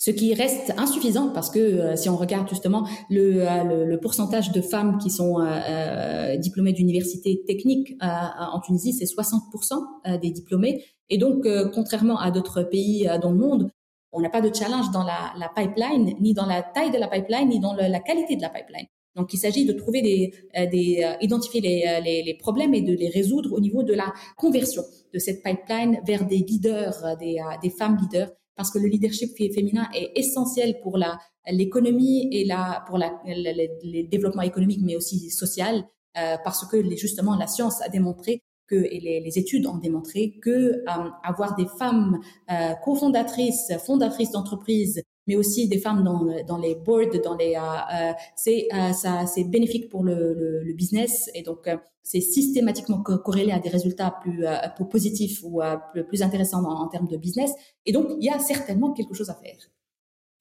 ce 0.00 0.10
qui 0.10 0.32
reste 0.32 0.72
insuffisant 0.78 1.28
parce 1.28 1.50
que 1.50 1.58
euh, 1.58 1.94
si 1.94 2.08
on 2.08 2.16
regarde 2.16 2.48
justement 2.48 2.88
le, 3.10 3.46
euh, 3.46 3.84
le, 3.84 4.00
pourcentage 4.00 4.50
de 4.50 4.62
femmes 4.62 4.96
qui 4.96 5.10
sont 5.10 5.40
euh, 5.40 6.36
diplômées 6.38 6.72
d'universités 6.72 7.42
techniques 7.46 7.94
en 8.00 8.60
Tunisie, 8.60 8.94
c'est 8.94 9.04
60% 9.04 10.18
des 10.18 10.30
diplômés. 10.30 10.82
Et 11.10 11.18
donc, 11.18 11.46
contrairement 11.74 12.18
à 12.18 12.30
d'autres 12.30 12.62
pays 12.62 13.06
dans 13.20 13.30
le 13.30 13.36
monde, 13.36 13.70
on 14.12 14.20
n'a 14.22 14.30
pas 14.30 14.40
de 14.40 14.52
challenge 14.54 14.90
dans 14.90 15.02
la, 15.02 15.34
la, 15.38 15.50
pipeline, 15.54 16.14
ni 16.18 16.32
dans 16.32 16.46
la 16.46 16.62
taille 16.62 16.90
de 16.90 16.96
la 16.98 17.08
pipeline, 17.08 17.50
ni 17.50 17.60
dans 17.60 17.74
la 17.74 18.00
qualité 18.00 18.36
de 18.36 18.42
la 18.42 18.48
pipeline. 18.48 18.86
Donc, 19.16 19.34
il 19.34 19.36
s'agit 19.36 19.66
de 19.66 19.72
trouver 19.72 20.00
des, 20.00 20.32
des 20.68 21.06
identifier 21.20 21.60
les, 21.60 22.00
les, 22.02 22.22
les, 22.22 22.34
problèmes 22.34 22.72
et 22.72 22.80
de 22.80 22.94
les 22.94 23.10
résoudre 23.10 23.52
au 23.52 23.60
niveau 23.60 23.82
de 23.82 23.92
la 23.92 24.12
conversion 24.36 24.82
de 25.12 25.18
cette 25.18 25.42
pipeline 25.42 26.00
vers 26.06 26.24
des 26.26 26.38
leaders, 26.38 27.16
des, 27.18 27.36
des 27.62 27.70
femmes 27.70 27.98
leaders 28.00 28.30
parce 28.60 28.70
que 28.70 28.78
le 28.78 28.88
leadership 28.88 29.30
féminin 29.38 29.88
est 29.94 30.12
essentiel 30.16 30.80
pour 30.82 30.98
la 30.98 31.18
l'économie 31.50 32.28
et 32.30 32.44
la 32.44 32.84
pour 32.86 32.98
la, 32.98 33.18
le, 33.24 34.02
développement 34.06 34.42
économique 34.42 34.80
mais 34.82 34.96
aussi 34.96 35.30
social 35.30 35.82
euh, 36.18 36.36
parce 36.44 36.66
que 36.66 36.76
justement 36.94 37.36
la 37.36 37.46
science 37.46 37.80
a 37.80 37.88
démontré 37.88 38.42
que 38.68 38.74
et 38.74 39.00
les, 39.00 39.20
les 39.20 39.38
études 39.38 39.66
ont 39.66 39.78
démontré 39.78 40.38
que 40.42 40.50
euh, 40.50 41.10
avoir 41.24 41.56
des 41.56 41.68
femmes 41.78 42.20
euh, 42.50 42.74
cofondatrices, 42.84 43.72
fondatrices 43.86 44.32
d'entreprises 44.32 45.02
mais 45.30 45.36
aussi 45.36 45.68
des 45.68 45.78
femmes 45.78 46.02
dans, 46.02 46.26
dans 46.44 46.58
les 46.58 46.74
boards, 46.74 47.22
dans 47.22 47.36
les, 47.36 47.54
euh, 47.54 47.60
euh 47.60 48.12
c'est 48.34 48.66
euh, 48.74 48.92
ça, 48.92 49.26
c'est 49.26 49.44
bénéfique 49.44 49.88
pour 49.88 50.02
le, 50.02 50.34
le, 50.34 50.64
le, 50.64 50.72
business 50.74 51.30
et 51.34 51.42
donc 51.42 51.68
c'est 52.02 52.20
systématiquement 52.20 53.00
corrélé 53.00 53.52
à 53.52 53.60
des 53.60 53.68
résultats 53.68 54.12
plus, 54.22 54.44
plus 54.74 54.88
positifs 54.88 55.44
ou 55.44 55.60
plus, 55.92 56.04
plus 56.04 56.22
intéressants 56.22 56.64
en, 56.64 56.82
en, 56.82 56.88
termes 56.88 57.06
de 57.06 57.16
business. 57.16 57.52
Et 57.86 57.92
donc 57.92 58.08
il 58.18 58.24
y 58.24 58.28
a 58.28 58.40
certainement 58.40 58.92
quelque 58.92 59.14
chose 59.14 59.30
à 59.30 59.34
faire. 59.34 59.60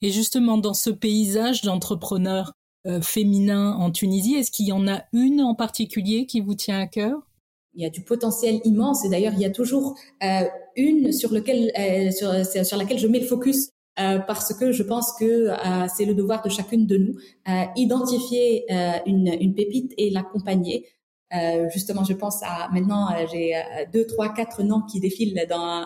Et 0.02 0.10
justement 0.10 0.58
dans 0.58 0.74
ce 0.74 0.90
paysage 0.90 1.62
d'entrepreneurs 1.62 2.54
féminins 3.02 3.74
en 3.74 3.92
Tunisie, 3.92 4.36
est-ce 4.36 4.50
qu'il 4.50 4.66
y 4.66 4.72
en 4.72 4.88
a 4.88 5.04
une 5.14 5.42
en 5.42 5.54
particulier 5.54 6.26
qui 6.26 6.40
vous 6.40 6.56
tient 6.56 6.80
à 6.80 6.88
cœur? 6.88 7.30
Il 7.76 7.84
y 7.84 7.86
a 7.86 7.90
du 7.90 8.02
potentiel 8.02 8.62
immense 8.64 9.06
et 9.06 9.10
d'ailleurs 9.10 9.34
il 9.34 9.40
y 9.40 9.46
a 9.46 9.52
toujours 9.52 9.96
euh, 10.24 10.42
une 10.76 11.12
sur 11.12 11.32
lequel 11.32 11.72
euh, 11.78 12.12
sur, 12.12 12.66
sur 12.66 12.78
laquelle 12.78 12.98
je 12.98 13.08
mets 13.08 13.20
le 13.20 13.28
focus 13.28 13.70
euh, 14.00 14.20
parce 14.20 14.54
que 14.54 14.72
je 14.72 14.84
pense 14.84 15.14
que 15.20 15.50
euh, 15.50 15.88
c'est 15.94 16.06
le 16.06 16.14
devoir 16.14 16.42
de 16.42 16.50
chacune 16.50 16.86
de 16.86 16.98
nous 16.98 17.16
euh, 17.50 17.64
identifier 17.76 18.66
une, 19.06 19.28
une, 19.28 19.54
pépite 19.54 19.94
et 19.98 20.10
l'accompagner. 20.10 20.86
justement, 21.74 22.04
je 22.04 22.14
pense 22.14 22.42
à 22.44 22.70
maintenant 22.72 23.08
j'ai 23.32 23.54
deux, 23.94 24.06
trois, 24.08 24.30
quatre 24.34 24.64
noms 24.64 24.82
qui 24.82 25.00
défilent 25.00 25.46
dans 25.50 25.86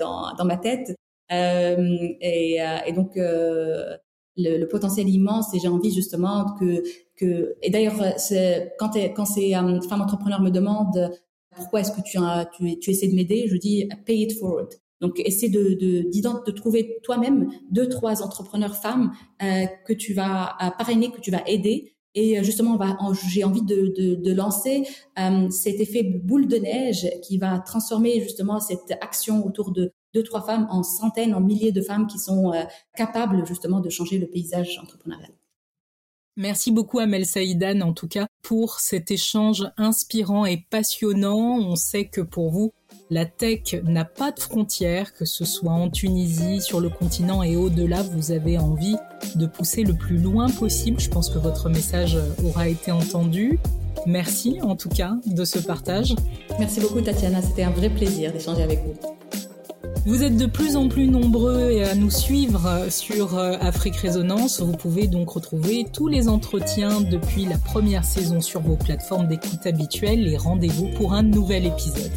dans, 0.00 0.34
dans 0.34 0.44
ma 0.44 0.56
tête 0.56 0.94
et, 1.30 2.58
et, 2.86 2.92
donc 2.92 3.12
le, 3.16 3.96
le, 4.36 4.66
potentiel 4.66 5.08
immense 5.08 5.54
et 5.54 5.60
j'ai 5.60 5.68
envie 5.68 5.92
justement 5.92 6.54
que 6.58 6.82
que 7.16 7.56
et 7.62 7.70
d'ailleurs 7.70 7.98
quand 8.78 8.92
quand 9.16 9.24
ces 9.24 9.52
femmes 9.88 10.02
entrepreneurs 10.02 10.42
me 10.42 10.50
demandent 10.50 11.10
pourquoi 11.54 11.80
est-ce 11.80 11.92
que 11.92 12.02
tu, 12.02 12.18
as, 12.18 12.46
tu, 12.56 12.78
tu 12.78 12.90
essaies 12.90 13.08
de 13.08 13.14
m'aider, 13.14 13.46
je 13.46 13.56
dis 13.56 13.88
pay 14.06 14.22
it 14.22 14.38
forward. 14.38 14.81
Donc, 15.02 15.20
essaie 15.20 15.50
de, 15.50 15.74
de, 15.74 16.10
de 16.10 16.50
trouver 16.52 16.96
toi-même 17.02 17.50
deux, 17.70 17.88
trois 17.90 18.22
entrepreneurs 18.22 18.76
femmes 18.76 19.12
euh, 19.42 19.66
que 19.86 19.92
tu 19.92 20.14
vas 20.14 20.56
parrainer, 20.78 21.10
que 21.10 21.20
tu 21.20 21.30
vas 21.30 21.42
aider. 21.46 21.92
Et 22.14 22.38
euh, 22.38 22.42
justement, 22.42 22.78
j'ai 23.30 23.44
envie 23.44 23.62
de, 23.62 23.92
de, 23.96 24.14
de 24.14 24.32
lancer 24.32 24.84
euh, 25.18 25.48
cet 25.50 25.80
effet 25.80 26.02
boule 26.02 26.46
de 26.46 26.56
neige 26.56 27.08
qui 27.22 27.38
va 27.38 27.58
transformer 27.58 28.20
justement 28.20 28.60
cette 28.60 28.92
action 29.00 29.46
autour 29.46 29.72
de 29.72 29.92
deux, 30.14 30.22
trois 30.22 30.42
femmes 30.42 30.66
en 30.70 30.82
centaines, 30.82 31.34
en 31.34 31.40
milliers 31.40 31.72
de 31.72 31.80
femmes 31.80 32.06
qui 32.06 32.18
sont 32.18 32.52
euh, 32.52 32.64
capables 32.94 33.46
justement 33.46 33.80
de 33.80 33.88
changer 33.88 34.18
le 34.18 34.26
paysage 34.26 34.78
entrepreneurial. 34.82 35.30
Merci 36.36 36.70
beaucoup 36.70 36.98
Amel 36.98 37.26
Saïdan 37.26 37.80
en 37.80 37.92
tout 37.92 38.08
cas 38.08 38.26
pour 38.52 38.80
cet 38.80 39.10
échange 39.10 39.66
inspirant 39.78 40.44
et 40.44 40.58
passionnant. 40.68 41.56
On 41.58 41.74
sait 41.74 42.04
que 42.04 42.20
pour 42.20 42.50
vous, 42.50 42.74
la 43.08 43.24
tech 43.24 43.76
n'a 43.82 44.04
pas 44.04 44.30
de 44.30 44.40
frontières, 44.40 45.14
que 45.14 45.24
ce 45.24 45.46
soit 45.46 45.72
en 45.72 45.88
Tunisie, 45.88 46.60
sur 46.60 46.78
le 46.78 46.90
continent 46.90 47.42
et 47.42 47.56
au-delà, 47.56 48.02
vous 48.02 48.30
avez 48.30 48.58
envie 48.58 48.96
de 49.36 49.46
pousser 49.46 49.84
le 49.84 49.94
plus 49.94 50.18
loin 50.18 50.50
possible. 50.50 51.00
Je 51.00 51.08
pense 51.08 51.30
que 51.30 51.38
votre 51.38 51.70
message 51.70 52.18
aura 52.44 52.68
été 52.68 52.92
entendu. 52.92 53.58
Merci 54.04 54.58
en 54.60 54.76
tout 54.76 54.90
cas 54.90 55.14
de 55.24 55.46
ce 55.46 55.58
partage. 55.58 56.14
Merci 56.58 56.80
beaucoup 56.80 57.00
Tatiana, 57.00 57.40
c'était 57.40 57.62
un 57.62 57.70
vrai 57.70 57.88
plaisir 57.88 58.34
d'échanger 58.34 58.64
avec 58.64 58.80
vous. 58.84 59.21
Vous 60.04 60.24
êtes 60.24 60.36
de 60.36 60.46
plus 60.46 60.74
en 60.74 60.88
plus 60.88 61.06
nombreux 61.06 61.80
à 61.82 61.94
nous 61.94 62.10
suivre 62.10 62.90
sur 62.90 63.38
euh, 63.38 63.52
Afrique 63.60 63.94
Résonance. 63.94 64.60
Vous 64.60 64.72
pouvez 64.72 65.06
donc 65.06 65.30
retrouver 65.30 65.86
tous 65.92 66.08
les 66.08 66.28
entretiens 66.28 67.00
depuis 67.00 67.44
la 67.44 67.56
première 67.56 68.04
saison 68.04 68.40
sur 68.40 68.62
vos 68.62 68.74
plateformes 68.74 69.28
d'écoute 69.28 69.64
habituelles 69.64 70.26
et 70.26 70.36
rendez-vous 70.36 70.88
pour 70.96 71.12
un 71.12 71.22
nouvel 71.22 71.66
épisode. 71.66 72.10